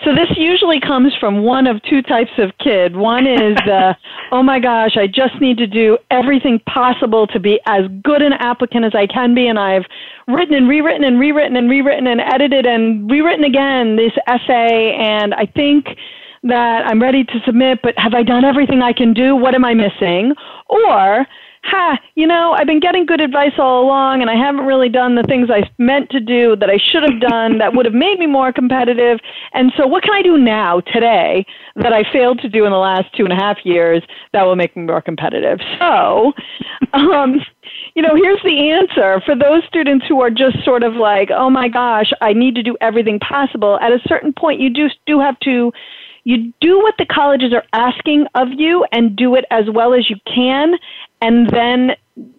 [0.04, 2.96] So this usually comes from one of two types of kid.
[2.96, 3.96] One is the,
[4.32, 8.34] oh my gosh, I just need to do everything possible to be as good an
[8.34, 9.86] applicant as I can be, and I've
[10.28, 15.34] written and rewritten and rewritten and rewritten and edited and rewritten again this essay, and
[15.36, 15.86] I think
[16.44, 19.36] that I'm ready to submit, but have I done everything I can do?
[19.36, 20.34] What am I missing?
[20.68, 21.26] Or
[21.64, 25.16] ha, you know, I've been getting good advice all along and I haven't really done
[25.16, 28.20] the things I meant to do that I should have done that would have made
[28.20, 29.20] me more competitive.
[29.54, 31.46] And so, what can I do now, today,
[31.76, 34.02] that I failed to do in the last two and a half years
[34.34, 35.60] that will make me more competitive?
[35.80, 36.34] So,
[36.94, 37.36] um,
[37.96, 41.50] you know, here's the answer for those students who are just sort of like, oh
[41.50, 43.80] my gosh, I need to do everything possible.
[43.80, 45.72] At a certain point, you do, do have to
[46.24, 50.08] you do what the colleges are asking of you and do it as well as
[50.10, 50.76] you can
[51.22, 51.92] and then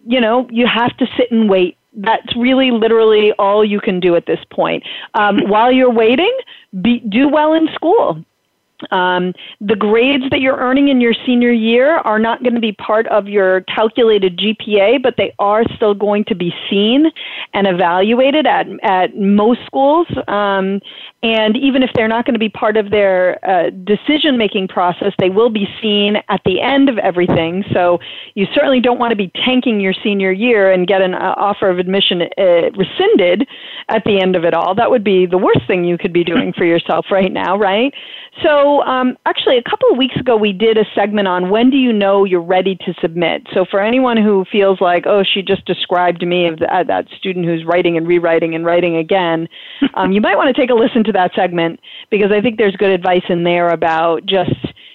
[0.06, 1.76] you know you have to sit and wait.
[1.94, 4.82] That's really literally all you can do at this point.
[5.14, 6.36] Um, while you're waiting
[6.80, 8.24] be, do well in school.
[8.90, 12.72] Um, the grades that you're earning in your senior year are not going to be
[12.72, 17.06] part of your calculated GPA, but they are still going to be seen
[17.54, 20.08] and evaluated at, at most schools.
[20.26, 20.80] Um,
[21.22, 25.12] and even if they're not going to be part of their uh, decision making process,
[25.18, 27.64] they will be seen at the end of everything.
[27.72, 28.00] So
[28.34, 31.70] you certainly don't want to be tanking your senior year and get an uh, offer
[31.70, 33.46] of admission uh, rescinded
[33.88, 34.74] at the end of it all.
[34.74, 37.94] That would be the worst thing you could be doing for yourself right now, right?
[38.42, 41.76] So, um, actually, a couple of weeks ago, we did a segment on when do
[41.76, 43.46] you know you're ready to submit.
[43.52, 47.08] So, for anyone who feels like, oh, she just described me of the, uh, that
[47.18, 49.48] student who's writing and rewriting and writing again,
[49.94, 52.76] um, you might want to take a listen to that segment because I think there's
[52.76, 54.54] good advice in there about just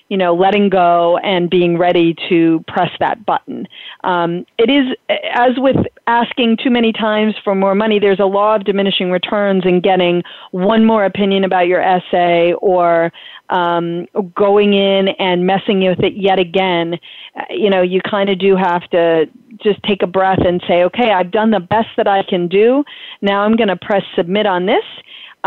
[0.10, 3.68] you know, letting go and being ready to press that button.
[4.04, 5.76] Um, it is, as with
[6.08, 10.24] asking too many times for more money, there's a law of diminishing returns in getting
[10.52, 13.12] one more opinion about your essay or
[13.50, 16.96] um, going in and messing with it yet again.
[17.36, 19.26] Uh, you know, you kind of do have to
[19.62, 22.84] just take a breath and say, okay, I've done the best that I can do.
[23.22, 24.84] Now I'm going to press submit on this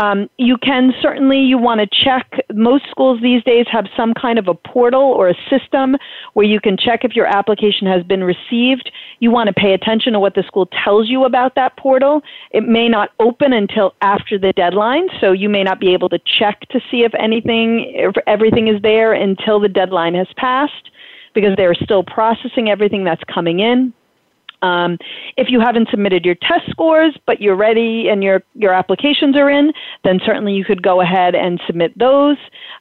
[0.01, 2.25] um, you can certainly you want to check.
[2.51, 5.95] Most schools these days have some kind of a portal or a system
[6.33, 8.91] where you can check if your application has been received.
[9.19, 12.21] You want to pay attention to what the school tells you about that portal.
[12.49, 16.19] It may not open until after the deadline, so you may not be able to
[16.39, 20.89] check to see if anything, if everything is there until the deadline has passed,
[21.35, 23.93] because they're still processing everything that's coming in.
[24.61, 24.97] Um,
[25.37, 29.49] if you haven't submitted your test scores, but you're ready and your, your applications are
[29.49, 29.71] in,
[30.03, 32.37] then certainly you could go ahead and submit those.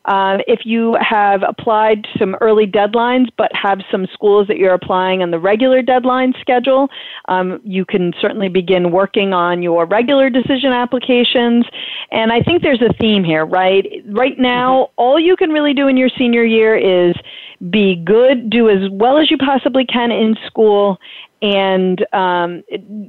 [0.06, 5.22] Uh, if you have applied some early deadlines, but have some schools that you're applying
[5.22, 6.88] on the regular deadline schedule,
[7.28, 11.64] um, you can certainly begin working on your regular decision applications.
[12.10, 13.86] And I think there's a theme here, right?
[14.06, 14.92] Right now, mm-hmm.
[14.96, 17.14] all you can really do in your senior year is
[17.70, 20.98] be good, do as well as you possibly can in school,
[21.42, 22.62] and um,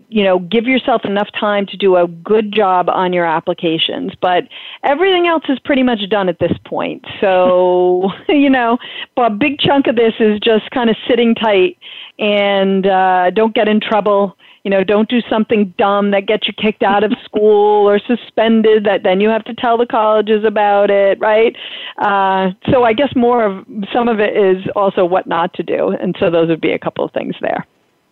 [0.09, 4.13] you know give yourself enough time to do a good job on your applications.
[4.21, 4.43] But
[4.83, 7.05] everything else is pretty much done at this point.
[7.19, 8.77] So you know
[9.15, 11.77] but a big chunk of this is just kind of sitting tight
[12.19, 14.37] and uh, don't get in trouble.
[14.63, 18.85] You know don't do something dumb that gets you kicked out of school or suspended
[18.85, 21.55] that then you have to tell the colleges about it right?
[21.97, 25.89] Uh, so i guess more of some of it is also what not to do.
[25.89, 27.65] And so those would be a couple of things there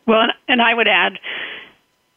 [0.10, 1.19] well, and I would add,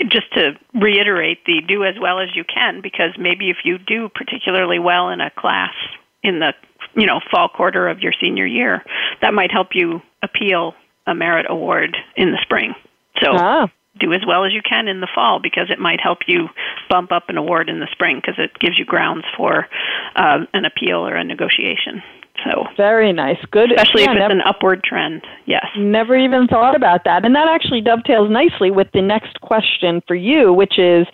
[0.09, 4.09] just to reiterate the do as well as you can, because maybe if you do
[4.09, 5.75] particularly well in a class
[6.23, 6.55] in the
[6.95, 8.83] you know fall quarter of your senior year,
[9.21, 10.75] that might help you appeal
[11.07, 12.75] a merit award in the spring.
[13.23, 13.29] So.
[13.33, 13.71] Ah.
[14.01, 16.49] Do as well as you can in the fall because it might help you
[16.89, 19.69] bump up an award in the spring because it gives you grounds for
[20.17, 22.03] uh, an appeal or a negotiation.
[22.45, 25.23] So very nice, good, especially yeah, if it's never, an upward trend.
[25.47, 30.03] Yes, never even thought about that, and that actually dovetails nicely with the next question
[30.07, 31.07] for you, which is,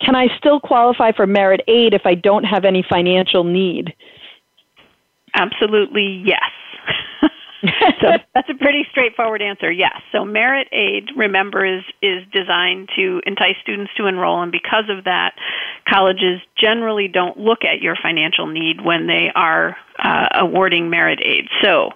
[0.00, 3.94] can I still qualify for merit aid if I don't have any financial need?
[5.34, 6.40] Absolutely, yes.
[8.00, 9.70] so that's a pretty straightforward answer.
[9.70, 10.00] Yes.
[10.12, 15.04] So merit aid, remember, is is designed to entice students to enroll, and because of
[15.04, 15.34] that,
[15.88, 21.48] colleges generally don't look at your financial need when they are uh, awarding merit aid.
[21.62, 21.90] So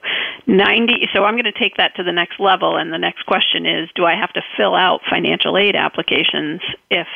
[0.47, 1.09] 90.
[1.15, 3.89] So I'm going to take that to the next level, and the next question is:
[3.95, 7.07] Do I have to fill out financial aid applications if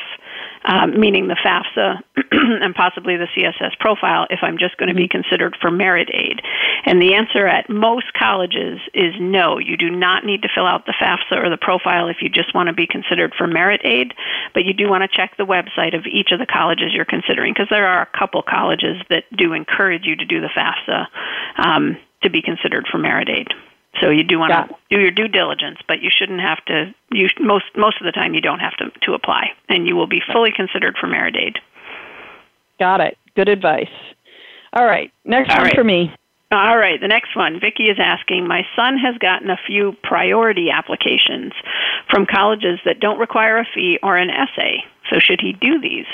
[0.67, 2.03] um, meaning the FAFSA
[2.63, 5.23] and possibly the CSS profile, if I'm just going to be mm-hmm.
[5.23, 6.43] considered for merit aid?
[6.85, 9.59] And the answer at most colleges is no.
[9.59, 12.55] You do not need to fill out the FAFSA or the profile if you just
[12.55, 14.13] want to be considered for merit aid,
[14.55, 17.53] but you do want to check the website of each of the colleges you're considering
[17.53, 21.07] because there are a couple colleges that do encourage you to do the FAFSA
[21.59, 23.49] um, to be considered for merit aid.
[24.01, 26.95] So you do want to do your due diligence, but you shouldn't have to.
[27.13, 30.07] You most most of the time you don't have to to apply, and you will
[30.07, 31.59] be fully considered for merit aid.
[32.79, 33.17] Got it.
[33.35, 33.89] Good advice.
[34.73, 35.75] All right, next All one right.
[35.75, 36.13] for me.
[36.53, 37.59] All right, the next one.
[37.59, 41.53] Vicki is asking, my son has gotten a few priority applications
[42.09, 44.85] from colleges that don't require a fee or an essay.
[45.11, 46.07] So should he do these?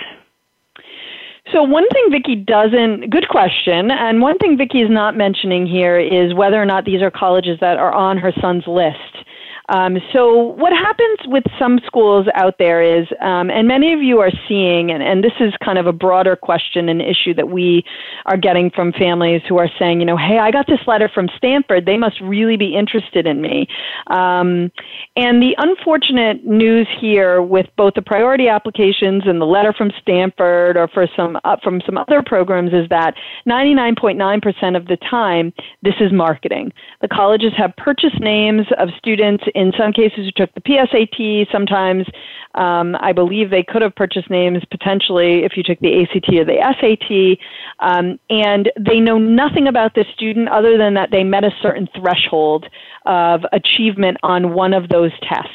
[1.51, 5.99] So one thing Vicki doesn't good question, and one thing Vicki is not mentioning here
[5.99, 9.27] is whether or not these are colleges that are on her son's list.
[9.69, 14.19] Um, so what happens with some schools out there is, um, and many of you
[14.21, 17.85] are seeing, and, and this is kind of a broader question and issue that we
[18.27, 21.29] are getting from families who are saying, you know, hey, I got this letter from
[21.37, 21.87] Stanford.
[21.87, 23.67] They must really be interested in me.
[24.09, 24.71] Um,
[25.17, 30.77] and the unfortunate news here with both the priority applications and the letter from Stanford
[30.77, 33.15] or for some uh, from some other programs is that
[33.47, 36.73] 99.9% of the time this is marketing.
[37.01, 41.51] The colleges have purchased names of students in some cases who took the PSAT.
[41.51, 42.07] Sometimes
[42.55, 46.45] um, I believe they could have purchased names potentially if you took the ACT or
[46.45, 47.39] the SAT.
[47.81, 51.89] Um, and they know nothing about this student other than that they met a certain
[51.97, 52.67] threshold
[53.07, 55.51] of achievement on one of those tests.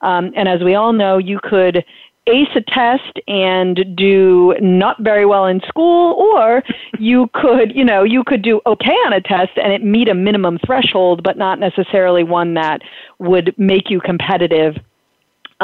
[0.00, 1.84] Um, and as we all know, you could
[2.26, 6.62] ace a test and do not very well in school or
[6.98, 10.14] you could you know you could do okay on a test and it meet a
[10.14, 12.80] minimum threshold but not necessarily one that
[13.18, 14.76] would make you competitive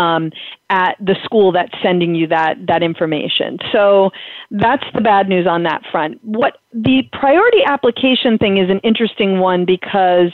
[0.01, 0.33] um,
[0.71, 3.59] at the school that's sending you that that information.
[3.71, 4.11] So
[4.51, 6.19] that's the bad news on that front.
[6.25, 10.33] What the priority application thing is an interesting one because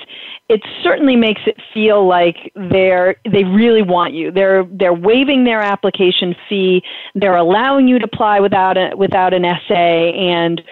[0.48, 4.30] it certainly makes it feel like they're they really want you.
[4.30, 6.82] They're they're waiving their application fee.
[7.14, 10.62] They're allowing you to apply without a, without an essay and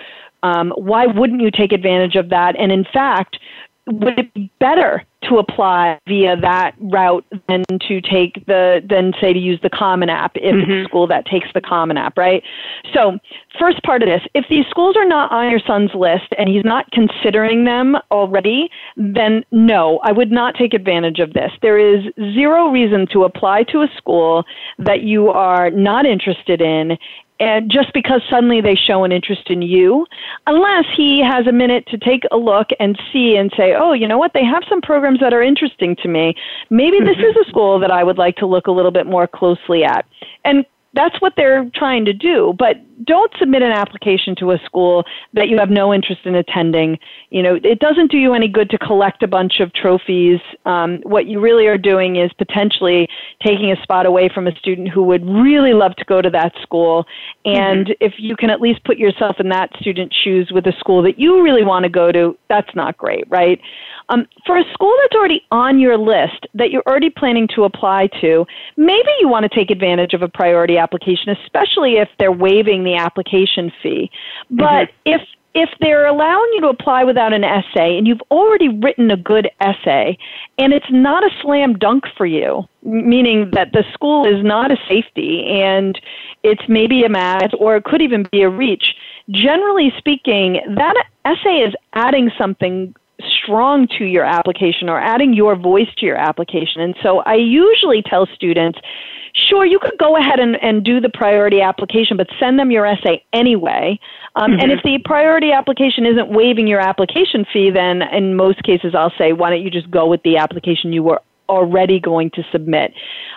[0.44, 2.54] um, why wouldn't you take advantage of that?
[2.58, 3.38] And in fact,
[3.86, 9.32] would it be better to apply via that route than to take the than say
[9.32, 10.70] to use the common app if mm-hmm.
[10.70, 12.42] it's a school that takes the common app right
[12.92, 13.18] so
[13.58, 16.64] first part of this if these schools are not on your son's list and he's
[16.64, 22.04] not considering them already then no i would not take advantage of this there is
[22.34, 24.44] zero reason to apply to a school
[24.78, 26.96] that you are not interested in
[27.40, 30.06] and just because suddenly they show an interest in you,
[30.46, 34.06] unless he has a minute to take a look and see and say, oh, you
[34.06, 36.34] know what, they have some programs that are interesting to me.
[36.70, 37.38] Maybe this mm-hmm.
[37.38, 40.06] is a school that I would like to look a little bit more closely at.
[40.44, 40.64] And
[40.94, 42.54] that's what they're trying to do.
[42.58, 46.98] But don't submit an application to a school that you have no interest in attending.
[47.30, 50.40] You know, it doesn't do you any good to collect a bunch of trophies.
[50.64, 53.08] Um, what you really are doing is potentially
[53.42, 56.52] taking a spot away from a student who would really love to go to that
[56.62, 57.06] school.
[57.44, 58.04] And mm-hmm.
[58.04, 61.18] if you can at least put yourself in that student's shoes with a school that
[61.18, 63.60] you really want to go to, that's not great, right?
[64.08, 68.08] Um, for a school that's already on your list that you're already planning to apply
[68.20, 68.46] to,
[68.76, 72.96] maybe you want to take advantage of a priority application, especially if they're waiving the
[72.96, 74.10] application fee.
[74.50, 75.14] But mm-hmm.
[75.14, 75.20] if
[75.54, 79.48] if they're allowing you to apply without an essay and you've already written a good
[79.60, 80.18] essay
[80.58, 84.76] and it's not a slam dunk for you, meaning that the school is not a
[84.88, 86.00] safety and
[86.42, 88.96] it's maybe a match or it could even be a reach,
[89.30, 92.92] generally speaking, that essay is adding something
[93.44, 96.80] strong to your application or adding your voice to your application.
[96.80, 98.78] And so I usually tell students,
[99.34, 102.86] sure, you could go ahead and, and do the priority application, but send them your
[102.86, 103.98] essay anyway.
[104.36, 104.60] Um, mm-hmm.
[104.60, 109.12] And if the priority application isn't waiving your application fee, then in most cases I'll
[109.18, 112.94] say, why don't you just go with the application you were already going to submit.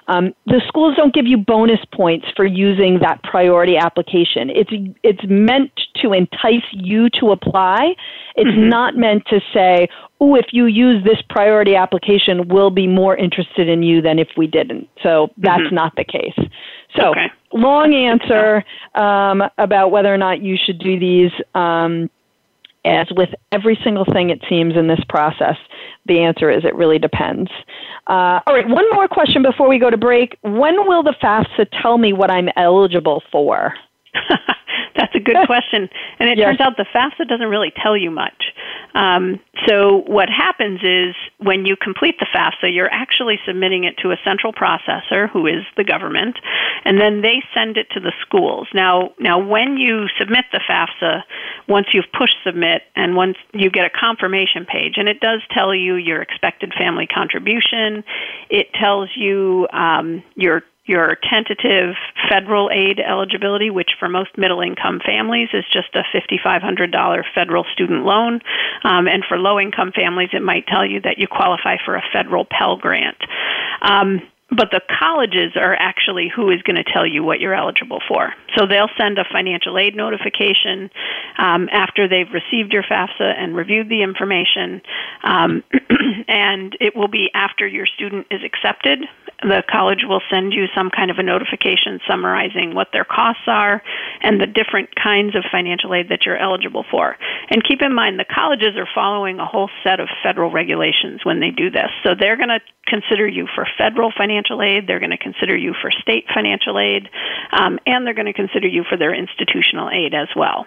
[0.07, 4.49] Um, the schools don't give you bonus points for using that priority application.
[4.49, 4.71] It's
[5.03, 7.95] it's meant to entice you to apply.
[8.35, 8.69] It's mm-hmm.
[8.69, 9.87] not meant to say,
[10.19, 14.29] "Oh, if you use this priority application, we'll be more interested in you than if
[14.37, 15.75] we didn't." So that's mm-hmm.
[15.75, 16.37] not the case.
[16.95, 17.27] So okay.
[17.53, 18.63] long answer
[18.95, 21.31] um, about whether or not you should do these.
[21.55, 22.09] Um,
[22.85, 25.57] as with every single thing it seems in this process,
[26.05, 27.51] the answer is it really depends.
[28.07, 30.37] Uh, all right, one more question before we go to break.
[30.41, 33.73] When will the FAFSA tell me what I'm eligible for?
[34.97, 35.89] That's a good question.
[36.19, 36.57] And it yes.
[36.57, 38.53] turns out the FAFSA doesn't really tell you much.
[38.95, 44.11] Um, so what happens is when you complete the FAFSA, you're actually submitting it to
[44.11, 46.37] a central processor, who is the government,
[46.83, 48.67] and then they send it to the schools.
[48.73, 51.21] Now, now when you submit the FAFSA,
[51.67, 55.75] once you've pushed submit, and once you get a confirmation page, and it does tell
[55.75, 58.03] you your expected family contribution,
[58.49, 61.95] it tells you um, your your tentative
[62.29, 68.05] federal aid eligibility, which for most middle income families is just a $5,500 federal student
[68.05, 68.41] loan.
[68.83, 72.03] Um, and for low income families, it might tell you that you qualify for a
[72.11, 73.17] federal Pell Grant.
[73.81, 77.99] Um, but the colleges are actually who is going to tell you what you're eligible
[78.07, 78.33] for.
[78.55, 80.89] So they'll send a financial aid notification
[81.37, 84.81] um, after they've received your FAFSA and reviewed the information,
[85.23, 85.63] um,
[86.29, 88.99] and it will be after your student is accepted.
[89.43, 93.83] The college will send you some kind of a notification summarizing what their costs are
[94.21, 97.15] and the different kinds of financial aid that you're eligible for.
[97.51, 101.39] And keep in mind, the colleges are following a whole set of federal regulations when
[101.39, 101.91] they do this.
[102.03, 105.75] So they're going to consider you for federal financial aid, they're going to consider you
[105.79, 107.07] for state financial aid,
[107.51, 110.65] um, and they're going to consider you for their institutional aid as well.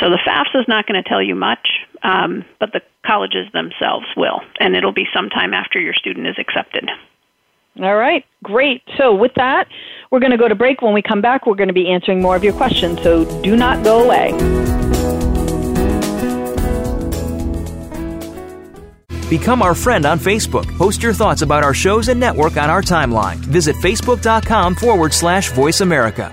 [0.00, 1.68] So the FAFSA is not going to tell you much,
[2.02, 6.88] um, but the colleges themselves will, and it'll be sometime after your student is accepted.
[7.82, 8.82] All right, great.
[8.96, 9.68] So, with that,
[10.10, 10.80] we're going to go to break.
[10.82, 13.56] When we come back, we're going to be answering more of your questions, so do
[13.56, 14.32] not go away.
[19.28, 20.66] Become our friend on Facebook.
[20.78, 23.36] Post your thoughts about our shows and network on our timeline.
[23.36, 26.32] Visit facebook.com forward slash voice America.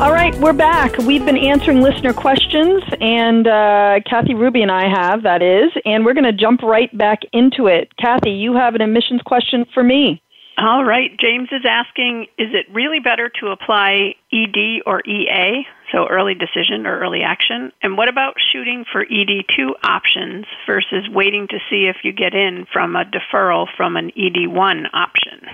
[0.00, 0.96] All right, we're back.
[0.96, 6.06] We've been answering listener questions, and uh, Kathy Ruby and I have, that is, and
[6.06, 7.94] we're going to jump right back into it.
[7.98, 10.22] Kathy, you have an admissions question for me.
[10.56, 16.06] All right, James is asking Is it really better to apply ED or EA, so
[16.08, 17.70] early decision or early action?
[17.82, 22.66] And what about shooting for ED2 options versus waiting to see if you get in
[22.72, 25.46] from a deferral from an ED1 option?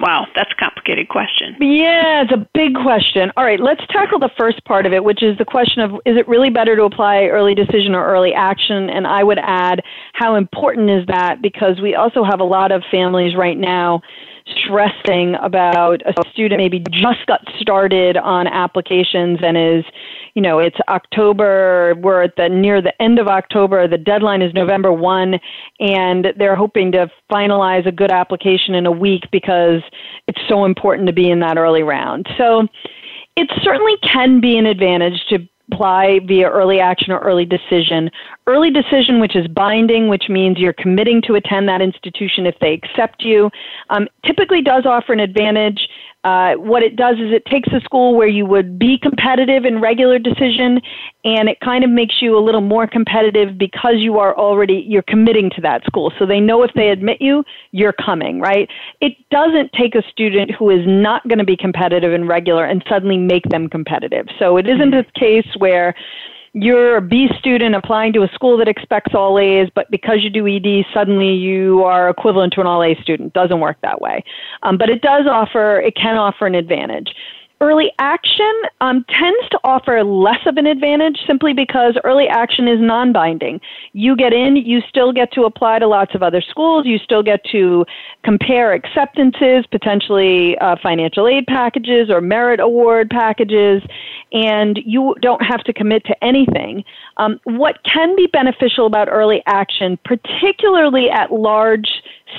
[0.00, 1.56] Wow, that's a complicated question.
[1.60, 3.32] Yeah, it's a big question.
[3.36, 6.16] All right, let's tackle the first part of it, which is the question of is
[6.16, 8.90] it really better to apply early decision or early action?
[8.90, 9.82] And I would add,
[10.12, 11.42] how important is that?
[11.42, 14.00] Because we also have a lot of families right now
[14.64, 19.84] stressing about a student maybe just got started on applications and is
[20.38, 24.54] you know it's october we're at the near the end of october the deadline is
[24.54, 25.34] november 1
[25.80, 29.82] and they're hoping to finalize a good application in a week because
[30.28, 32.68] it's so important to be in that early round so
[33.34, 35.40] it certainly can be an advantage to
[35.72, 38.10] apply via early action or early decision.
[38.46, 42.72] Early decision, which is binding, which means you're committing to attend that institution if they
[42.72, 43.50] accept you,
[43.90, 45.86] um, typically does offer an advantage
[46.28, 49.80] uh, what it does is it takes a school where you would be competitive in
[49.80, 50.78] regular decision,
[51.24, 55.08] and it kind of makes you a little more competitive because you are already you're
[55.14, 56.12] committing to that school.
[56.18, 58.68] So they know if they admit you, you're coming, right?
[59.00, 62.84] It doesn't take a student who is not going to be competitive in regular and
[62.90, 64.26] suddenly make them competitive.
[64.38, 65.94] So it isn't a case where
[66.52, 70.30] you're a B student applying to a school that expects all A's, but because you
[70.30, 73.32] do ED, suddenly you are equivalent to an all A student.
[73.32, 74.24] Doesn't work that way.
[74.62, 77.14] Um, but it does offer, it can offer an advantage.
[77.60, 82.78] Early action um, tends to offer less of an advantage simply because early action is
[82.80, 83.60] non binding.
[83.92, 87.22] You get in, you still get to apply to lots of other schools, you still
[87.22, 87.84] get to
[88.22, 93.82] compare acceptances, potentially uh, financial aid packages or merit award packages,
[94.32, 96.84] and you don't have to commit to anything.
[97.16, 101.88] Um, what can be beneficial about early action, particularly at large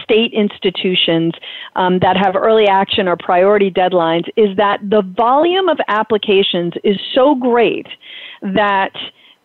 [0.04, 1.34] state institutions
[1.76, 6.98] um, that have early action or priority deadlines is that the volume of applications is
[7.14, 7.88] so great
[8.42, 8.94] that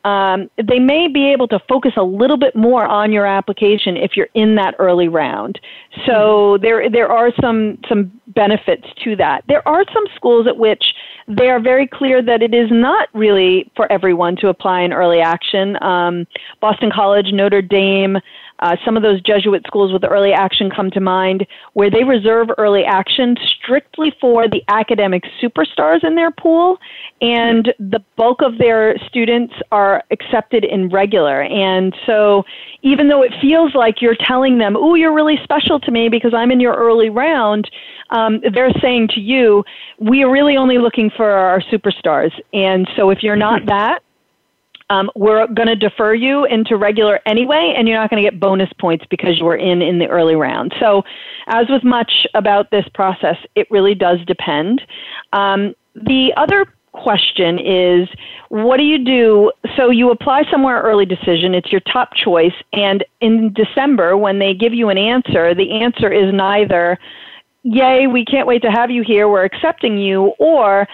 [0.04, 4.16] um, they may be able to focus a little bit more on your application if
[4.16, 5.58] you're in that early round.
[6.06, 9.44] So there there are some some benefits to that.
[9.48, 10.84] There are some schools at which
[11.26, 15.20] they are very clear that it is not really for everyone to apply in early
[15.20, 15.82] action.
[15.82, 16.26] Um,
[16.60, 18.18] Boston College, Notre Dame,
[18.64, 22.48] uh, some of those Jesuit schools with early action come to mind, where they reserve
[22.56, 26.78] early action strictly for the academic superstars in their pool,
[27.20, 31.42] and the bulk of their students are accepted in regular.
[31.42, 32.44] And so,
[32.80, 36.32] even though it feels like you're telling them, "Oh, you're really special to me because
[36.32, 37.70] I'm in your early round,"
[38.08, 39.62] um, they're saying to you,
[39.98, 44.02] "We are really only looking for our superstars." And so, if you're not that,
[44.94, 48.38] um, we're going to defer you into regular anyway, and you're not going to get
[48.38, 50.74] bonus points because you were in in the early round.
[50.80, 51.02] So,
[51.46, 54.82] as with much about this process, it really does depend.
[55.32, 58.08] Um, the other question is
[58.50, 63.04] what do you do so you apply somewhere early decision it's your top choice and
[63.20, 66.96] in december when they give you an answer the answer is neither
[67.64, 70.86] yay, we can't wait to have you here, we're accepting you, or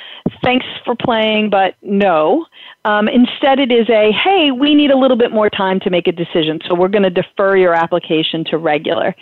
[0.43, 2.47] thanks for playing, but no.
[2.85, 6.07] Um, instead, it is a, hey, we need a little bit more time to make
[6.07, 9.15] a decision, so we're going to defer your application to regular.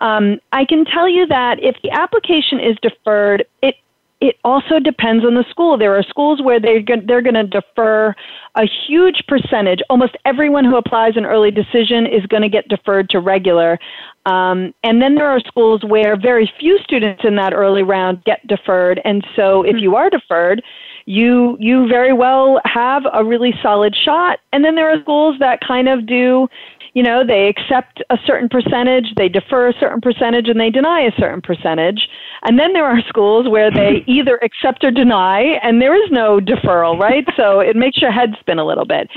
[0.00, 3.76] Um, I can tell you that if the application is deferred, it
[4.18, 5.76] it also depends on the school.
[5.76, 8.14] There are schools where they're they're going to defer
[8.54, 9.80] a huge percentage.
[9.90, 13.78] Almost everyone who applies an early decision is going to get deferred to regular.
[14.24, 18.44] Um, and then there are schools where very few students in that early round get
[18.46, 19.00] deferred.
[19.04, 20.62] And so if you are deferred,
[21.06, 24.40] you you very well have a really solid shot.
[24.52, 26.48] And then there are schools that kind of do
[26.96, 31.02] you know, they accept a certain percentage, they defer a certain percentage, and they deny
[31.02, 32.08] a certain percentage.
[32.44, 36.40] And then there are schools where they either accept or deny, and there is no
[36.40, 37.28] deferral, right?
[37.36, 39.10] so it makes your head spin a little bit.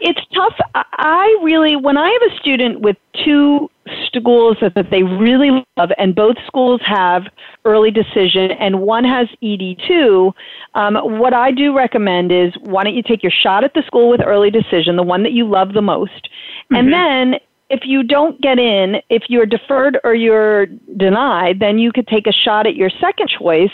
[0.00, 0.54] It's tough.
[0.74, 3.70] I really, when I have a student with two
[4.06, 7.24] schools that, that they really love, and both schools have
[7.64, 10.32] early decision, and one has ED2,
[10.74, 14.08] um, what I do recommend is why don't you take your shot at the school
[14.08, 16.76] with early decision, the one that you love the most, mm-hmm.
[16.76, 17.40] and then
[17.70, 22.26] if you don't get in, if you're deferred or you're denied, then you could take
[22.26, 23.72] a shot at your second choice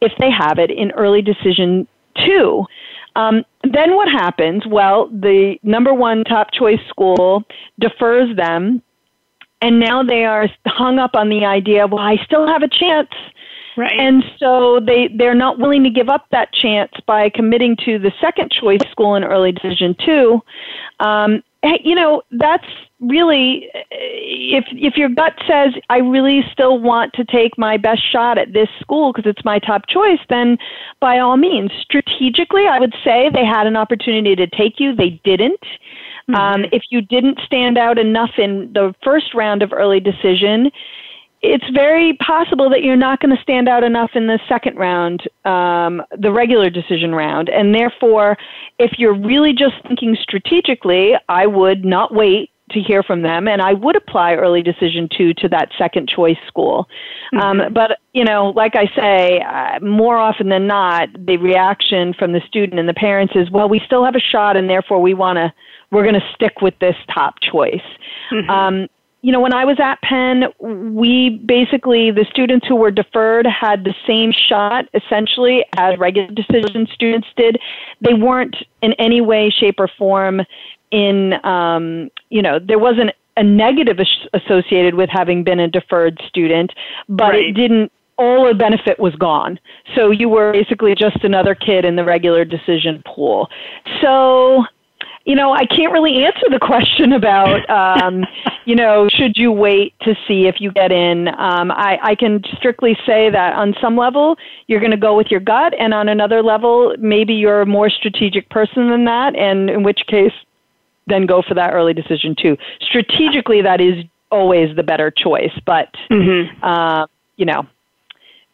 [0.00, 1.86] if they have it in early decision
[2.24, 2.64] two.
[3.16, 4.66] Um, then what happens?
[4.66, 7.44] Well, the number one top choice school
[7.78, 8.82] defers them,
[9.60, 13.10] and now they are hung up on the idea, well, I still have a chance.
[13.74, 13.98] Right.
[13.98, 18.12] And so they, they're not willing to give up that chance by committing to the
[18.20, 20.42] second choice school in early decision two.
[21.00, 21.42] Um,
[21.84, 22.66] you know, that's
[23.00, 28.38] really if if your gut says I really still want to take my best shot
[28.38, 30.58] at this school because it's my top choice, then
[31.00, 34.94] by all means, strategically, I would say they had an opportunity to take you.
[34.94, 35.60] They didn't.
[36.30, 36.34] Mm-hmm.
[36.34, 40.70] Um, if you didn't stand out enough in the first round of early decision,
[41.42, 45.28] it's very possible that you're not going to stand out enough in the second round,
[45.44, 47.48] um, the regular decision round.
[47.48, 48.38] And therefore,
[48.78, 53.60] if you're really just thinking strategically, I would not wait to hear from them and
[53.60, 56.88] I would apply early decision two to that second choice school.
[57.34, 57.60] Um, mm-hmm.
[57.60, 62.32] Um, but, you know, like I say, uh, more often than not, the reaction from
[62.32, 65.12] the student and the parents is, well, we still have a shot and therefore we
[65.12, 65.52] want to,
[65.90, 67.82] we're going to stick with this top choice.
[68.32, 68.48] Mm-hmm.
[68.48, 68.88] Um,
[69.22, 73.84] you know, when I was at Penn, we basically, the students who were deferred had
[73.84, 77.58] the same shot essentially as regular decision students did.
[78.00, 80.42] They weren't in any way, shape, or form
[80.90, 83.98] in, um, you know, there wasn't a negative
[84.34, 86.72] associated with having been a deferred student,
[87.08, 87.46] but right.
[87.46, 89.58] it didn't all the benefit was gone.
[89.96, 93.48] So you were basically just another kid in the regular decision pool.
[94.02, 94.64] So
[95.24, 98.24] you know, I can't really answer the question about, um,
[98.64, 101.28] you know, should you wait to see if you get in?
[101.28, 105.28] Um, I, I can strictly say that on some level, you're going to go with
[105.30, 109.70] your gut, and on another level, maybe you're a more strategic person than that, and
[109.70, 110.32] in which case,
[111.06, 112.56] then go for that early decision two.
[112.80, 116.64] Strategically, that is always the better choice, but, mm-hmm.
[116.64, 117.06] uh,
[117.36, 117.66] you know,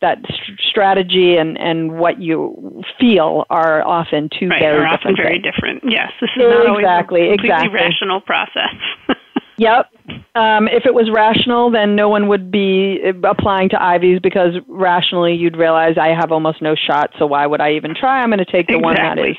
[0.01, 5.01] that st- strategy and, and what you feel are often two right, very are different
[5.01, 5.55] often very things.
[5.55, 5.83] different.
[5.89, 7.75] Yes, this is not exactly, always a completely exactly.
[7.75, 8.75] rational process.
[9.59, 9.87] yep.
[10.35, 15.35] Um, if it was rational, then no one would be applying to Ivies because rationally
[15.35, 18.23] you'd realize I have almost no shot, so why would I even try?
[18.23, 18.83] I'm going to take the exactly.
[18.83, 19.37] one that is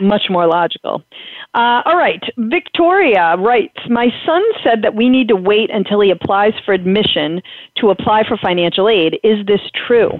[0.00, 1.02] much more logical.
[1.58, 6.12] Uh, all right, Victoria writes My son said that we need to wait until he
[6.12, 7.42] applies for admission
[7.78, 9.18] to apply for financial aid.
[9.24, 10.12] Is this true?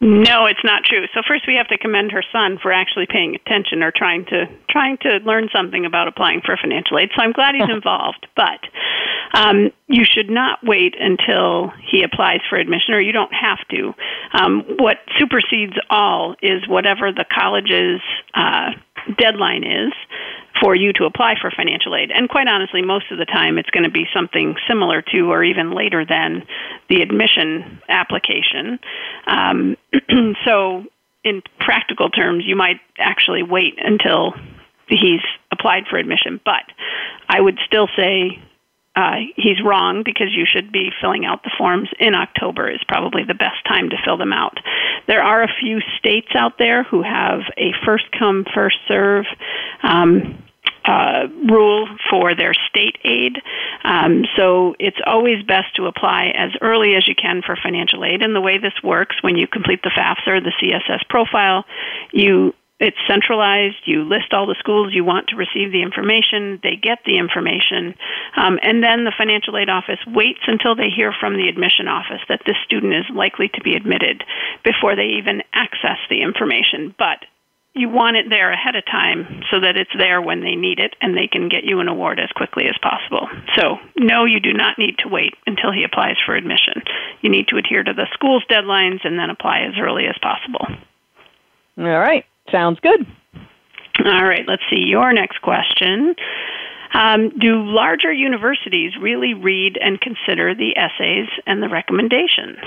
[0.00, 1.04] No, it's not true.
[1.12, 4.46] So first we have to commend her son for actually paying attention or trying to
[4.70, 7.10] trying to learn something about applying for financial aid.
[7.14, 8.26] So I'm glad he's involved.
[8.34, 8.60] But
[9.34, 13.94] um, you should not wait until he applies for admission, or you don't have to.
[14.32, 18.00] Um, what supersedes all is whatever the college's
[18.34, 18.70] uh,
[19.18, 19.92] deadline is
[20.60, 22.10] for you to apply for financial aid.
[22.10, 25.42] And quite honestly, most of the time it's going to be something similar to or
[25.42, 26.46] even later than
[26.88, 28.78] the admission application.
[29.26, 29.76] Um,
[30.44, 30.84] so,
[31.24, 34.34] in practical terms, you might actually wait until
[34.88, 35.20] he's
[35.52, 36.40] applied for admission.
[36.44, 36.64] But
[37.28, 38.42] I would still say
[38.94, 43.24] uh, he's wrong because you should be filling out the forms in October is probably
[43.24, 44.58] the best time to fill them out.
[45.06, 49.24] There are a few states out there who have a first come first serve
[49.82, 50.42] um,
[50.84, 53.38] uh, rule for their state aid.
[53.84, 58.22] Um, so it's always best to apply as early as you can for financial aid.
[58.22, 61.64] And the way this works, when you complete the FAFSA or the CSS profile,
[62.12, 63.86] you it's centralized.
[63.86, 66.58] You list all the schools you want to receive the information.
[66.64, 67.94] They get the information.
[68.34, 72.20] Um, and then the financial aid office waits until they hear from the admission office
[72.28, 74.24] that this student is likely to be admitted
[74.64, 76.92] before they even access the information.
[76.98, 77.22] But
[77.72, 80.96] you want it there ahead of time so that it's there when they need it
[81.00, 83.28] and they can get you an award as quickly as possible.
[83.54, 86.82] So, no, you do not need to wait until he applies for admission.
[87.22, 90.66] You need to adhere to the school's deadlines and then apply as early as possible.
[91.78, 92.26] All right.
[92.50, 93.06] Sounds good.
[94.04, 94.44] All right.
[94.46, 96.14] Let's see your next question.
[96.94, 102.58] Um, do larger universities really read and consider the essays and the recommendations?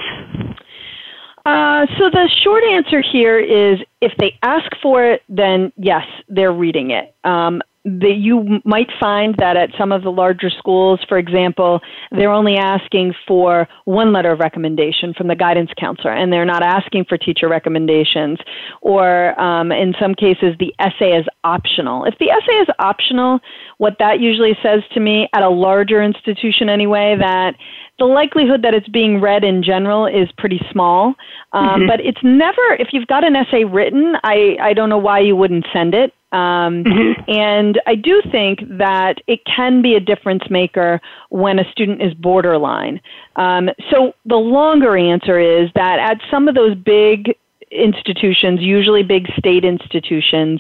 [1.45, 6.51] Uh, so the short answer here is if they ask for it, then yes, they're
[6.51, 7.13] reading it.
[7.23, 11.81] Um, you might find that at some of the larger schools, for example,
[12.11, 16.63] they're only asking for one letter of recommendation from the guidance counselor, and they're not
[16.63, 18.39] asking for teacher recommendations.
[18.81, 22.05] Or um, in some cases, the essay is optional.
[22.05, 23.39] If the essay is optional,
[23.77, 27.55] what that usually says to me at a larger institution anyway, that
[27.97, 31.15] the likelihood that it's being read in general is pretty small.
[31.53, 31.87] Um, mm-hmm.
[31.87, 35.35] But it's never, if you've got an essay written, I, I don't know why you
[35.35, 36.13] wouldn't send it.
[36.31, 37.31] Um, mm-hmm.
[37.31, 42.13] And I do think that it can be a difference maker when a student is
[42.13, 42.99] borderline.
[43.37, 47.37] Um, so the longer answer is that at some of those big
[47.71, 50.59] institutions, usually big state institutions,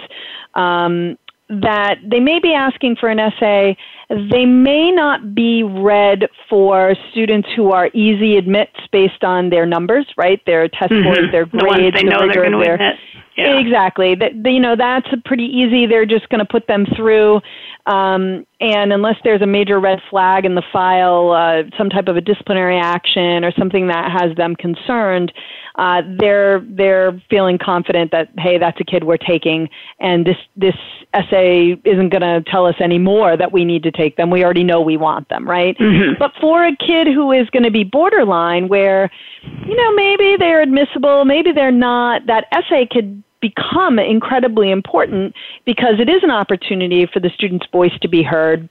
[0.53, 1.17] um,
[1.49, 3.77] that they may be asking for an essay.
[4.09, 10.05] They may not be read for students who are easy admits based on their numbers,
[10.17, 10.41] right?
[10.45, 11.13] Their test mm-hmm.
[11.13, 12.97] scores, their grades, the, ones they know the rigor of their.
[13.35, 13.59] Yeah.
[13.59, 14.15] Exactly.
[14.15, 15.85] That you know that's pretty easy.
[15.85, 17.41] They're just going to put them through,
[17.85, 22.15] um, and unless there's a major red flag in the file, uh, some type of
[22.15, 25.33] a disciplinary action or something that has them concerned,
[25.75, 29.67] uh, they're they're feeling confident that hey, that's a kid we're taking,
[29.99, 30.75] and this this
[31.13, 34.29] essay isn't going to tell us any more that we need to take them.
[34.29, 35.77] We already know we want them, right?
[35.77, 36.19] Mm-hmm.
[36.19, 39.11] But for a kid who is going to be borderline, where
[39.43, 45.35] you know maybe they're admissible, maybe they're not, that essay could become incredibly important
[45.65, 48.69] because it is an opportunity for the student's voice to be heard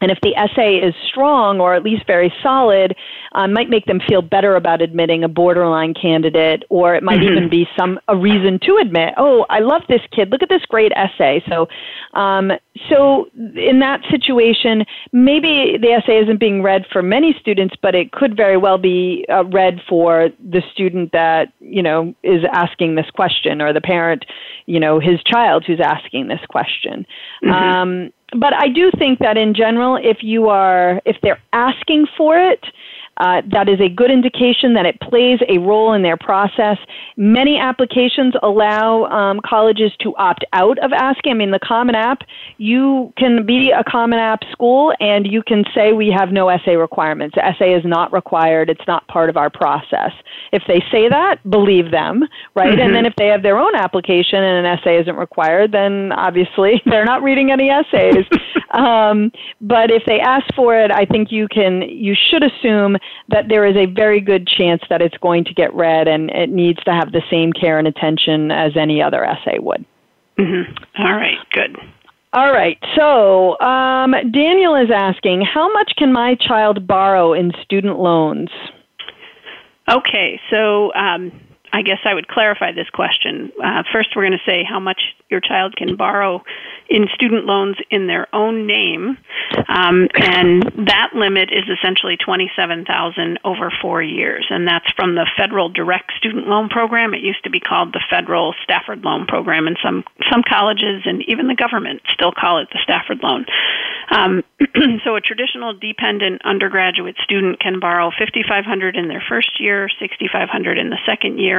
[0.00, 2.94] and if the essay is strong or at least very solid,
[3.32, 7.36] uh, might make them feel better about admitting a borderline candidate, or it might mm-hmm.
[7.36, 10.30] even be some a reason to admit, oh, I love this kid.
[10.30, 11.42] Look at this great essay.
[11.48, 11.68] So,
[12.14, 12.52] um,
[12.88, 18.12] so in that situation, maybe the essay isn't being read for many students, but it
[18.12, 23.10] could very well be uh, read for the student that you know is asking this
[23.10, 24.24] question, or the parent,
[24.66, 27.06] you know, his child who's asking this question.
[27.42, 27.50] Mm-hmm.
[27.50, 32.36] Um, but I do think that in general, if you are, if they're asking for
[32.38, 32.64] it,
[33.18, 36.76] uh, that is a good indication that it plays a role in their process.
[37.16, 41.32] Many applications allow um, colleges to opt out of asking.
[41.32, 42.22] I mean, the Common App,
[42.58, 46.76] you can be a Common App school and you can say we have no essay
[46.76, 47.36] requirements.
[47.38, 50.12] Essay is not required, it's not part of our process.
[50.52, 52.70] If they say that, believe them, right?
[52.70, 52.80] Mm-hmm.
[52.80, 56.82] And then if they have their own application and an essay isn't required, then obviously
[56.86, 58.24] they're not reading any essays.
[58.72, 62.96] um, but if they ask for it, I think you can, you should assume
[63.28, 66.50] that there is a very good chance that it's going to get read and it
[66.50, 69.84] needs to have the same care and attention as any other essay would.
[70.38, 71.02] Mm-hmm.
[71.02, 71.76] All right, good.
[72.32, 77.98] All right, so um, Daniel is asking how much can my child borrow in student
[77.98, 78.50] loans?
[79.88, 81.32] Okay, so um,
[81.72, 83.52] I guess I would clarify this question.
[83.62, 86.42] Uh, first, we're going to say how much your child can borrow
[86.88, 89.18] in student loans in their own name,
[89.68, 95.26] um, and that limit is essentially twenty-seven thousand over four years, and that's from the
[95.36, 97.12] federal direct student loan program.
[97.12, 101.22] It used to be called the federal Stafford loan program, and some some colleges and
[101.26, 103.46] even the government still call it the Stafford loan.
[104.08, 104.44] Um,
[105.04, 110.48] so, a traditional dependent undergraduate student can borrow fifty-five hundred in their first year, sixty-five
[110.48, 111.55] hundred in the second year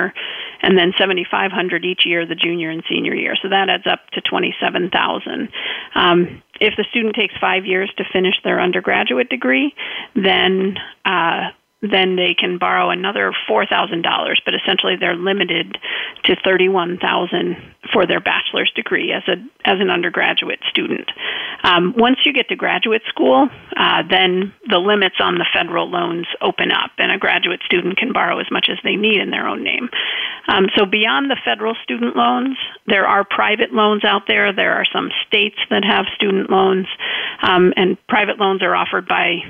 [0.61, 3.35] and then 7500 each year the junior and senior year.
[3.41, 5.49] So that adds up to 27,000.
[5.95, 9.73] Um, if the student takes five years to finish their undergraduate degree,
[10.15, 11.51] then uh,
[11.81, 14.03] then they can borrow another $4,000,
[14.45, 15.77] but essentially they're limited
[16.23, 17.55] to 31,000
[17.93, 21.09] for their bachelor's degree as a as an undergraduate student.
[21.63, 26.25] Um, once you get to graduate school, uh, then the limits on the federal loans
[26.41, 29.47] open up, and a graduate student can borrow as much as they need in their
[29.47, 29.89] own name.
[30.47, 32.57] Um, so beyond the federal student loans,
[32.87, 34.51] there are private loans out there.
[34.53, 36.87] There are some states that have student loans,
[37.41, 39.41] um, and private loans are offered by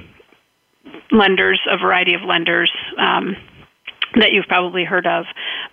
[1.11, 2.71] lenders, a variety of lenders.
[2.97, 3.35] Um,
[4.15, 5.25] that you've probably heard of.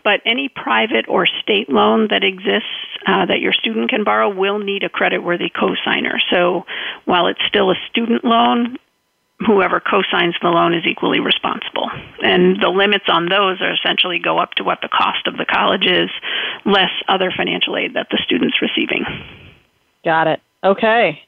[0.03, 2.69] But any private or state loan that exists
[3.07, 6.19] uh, that your student can borrow will need a creditworthy cosigner.
[6.31, 6.65] So
[7.05, 8.77] while it's still a student loan,
[9.47, 11.91] whoever co-signs the loan is equally responsible.
[12.23, 15.45] And the limits on those are essentially go up to what the cost of the
[15.45, 16.11] college is,
[16.65, 19.05] less other financial aid that the student's receiving.
[20.05, 20.41] Got it.
[20.63, 21.21] Okay.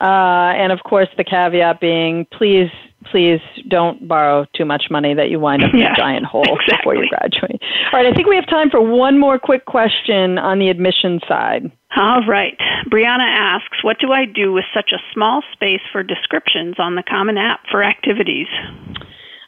[0.00, 2.70] Uh, and of course, the caveat being, please,
[3.10, 6.76] please don't borrow too much money that you wind up in a giant hole exactly.
[6.76, 7.60] before you graduate.
[7.92, 11.20] All right, I think we have time for one more quick question on the admission
[11.26, 11.70] side.
[11.96, 12.56] All right.
[12.90, 17.02] Brianna asks, what do I do with such a small space for descriptions on the
[17.02, 18.46] Common App for activities?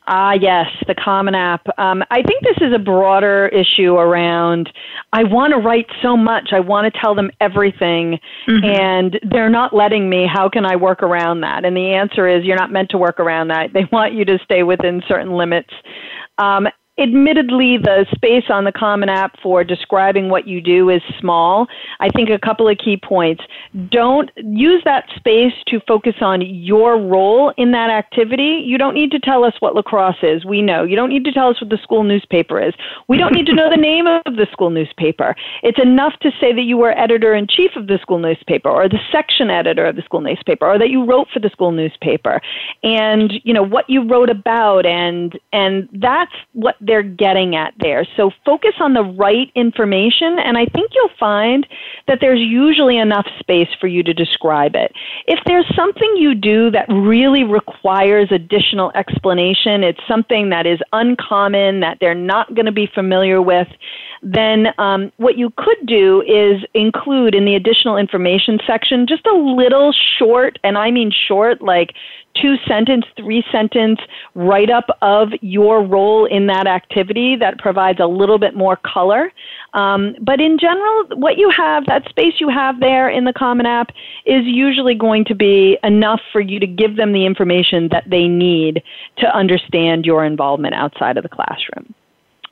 [0.07, 1.67] Ah, yes, the Common App.
[1.79, 4.71] Um, I think this is a broader issue around
[5.13, 6.51] I want to write so much.
[6.53, 8.65] I want to tell them everything, mm-hmm.
[8.65, 10.27] and they're not letting me.
[10.33, 11.65] How can I work around that?
[11.65, 13.73] And the answer is you're not meant to work around that.
[13.73, 15.71] They want you to stay within certain limits.
[16.39, 21.66] Um, admittedly, the space on the Common App for describing what you do is small.
[22.01, 23.43] I think a couple of key points.
[23.91, 28.62] Don't use that space to focus on your role in that activity.
[28.64, 30.45] You don't need to tell us what lacrosse is.
[30.45, 30.84] We know.
[30.84, 32.74] You don't need to tell us what the school newspaper is.
[33.09, 35.34] We don't need to know the name of the school newspaper.
[35.62, 38.88] It's enough to say that you were editor in chief of the school newspaper or
[38.88, 42.41] the section editor of the school newspaper or that you wrote for the school newspaper
[42.82, 48.07] and you know what you wrote about and and that's what they're getting at there.
[48.16, 51.66] So focus on the right information, and I think you'll find
[52.07, 54.93] that there's usually enough space for you to describe it.
[55.26, 61.81] If there's something you do that really requires additional explanation, it's something that is uncommon,
[61.81, 63.68] that they're not going to be familiar with,
[64.22, 69.35] then um, what you could do is include in the additional information section just a
[69.35, 71.95] little short, and I mean short, like
[72.35, 73.99] two sentence, three sentence
[74.35, 79.33] write up of your role in that activity that provides a little bit more color.
[79.74, 83.66] Um, but in general, what you have, that space you have there in the Common
[83.66, 83.91] App,
[84.26, 88.26] is usually going to be enough for you to give them the information that they
[88.26, 88.83] need
[89.18, 91.95] to understand your involvement outside of the classroom.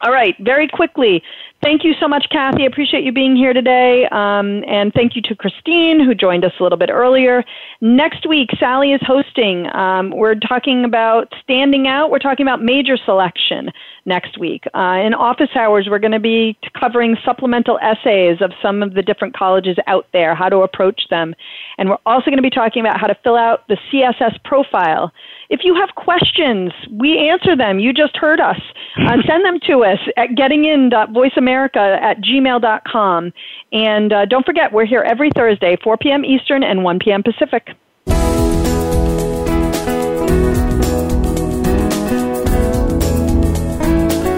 [0.00, 1.22] All right, very quickly.
[1.60, 2.62] Thank you so much, Kathy.
[2.62, 4.06] I appreciate you being here today.
[4.12, 7.42] Um, and thank you to Christine, who joined us a little bit earlier.
[7.80, 9.66] Next week, Sally is hosting.
[9.74, 12.12] Um, we're talking about standing out.
[12.12, 13.70] We're talking about major selection
[14.08, 14.64] next week.
[14.74, 19.02] Uh, in office hours, we're going to be covering supplemental essays of some of the
[19.02, 21.34] different colleges out there, how to approach them.
[21.76, 25.12] And we're also going to be talking about how to fill out the CSS profile.
[25.50, 27.78] If you have questions, we answer them.
[27.78, 28.58] You just heard us.
[29.08, 33.32] Uh, send them to us at gettingin.voiceamerica at gmail.com.
[33.72, 36.24] And uh, don't forget, we're here every Thursday, 4 p.m.
[36.24, 37.22] Eastern and 1 p.m.
[37.22, 37.68] Pacific.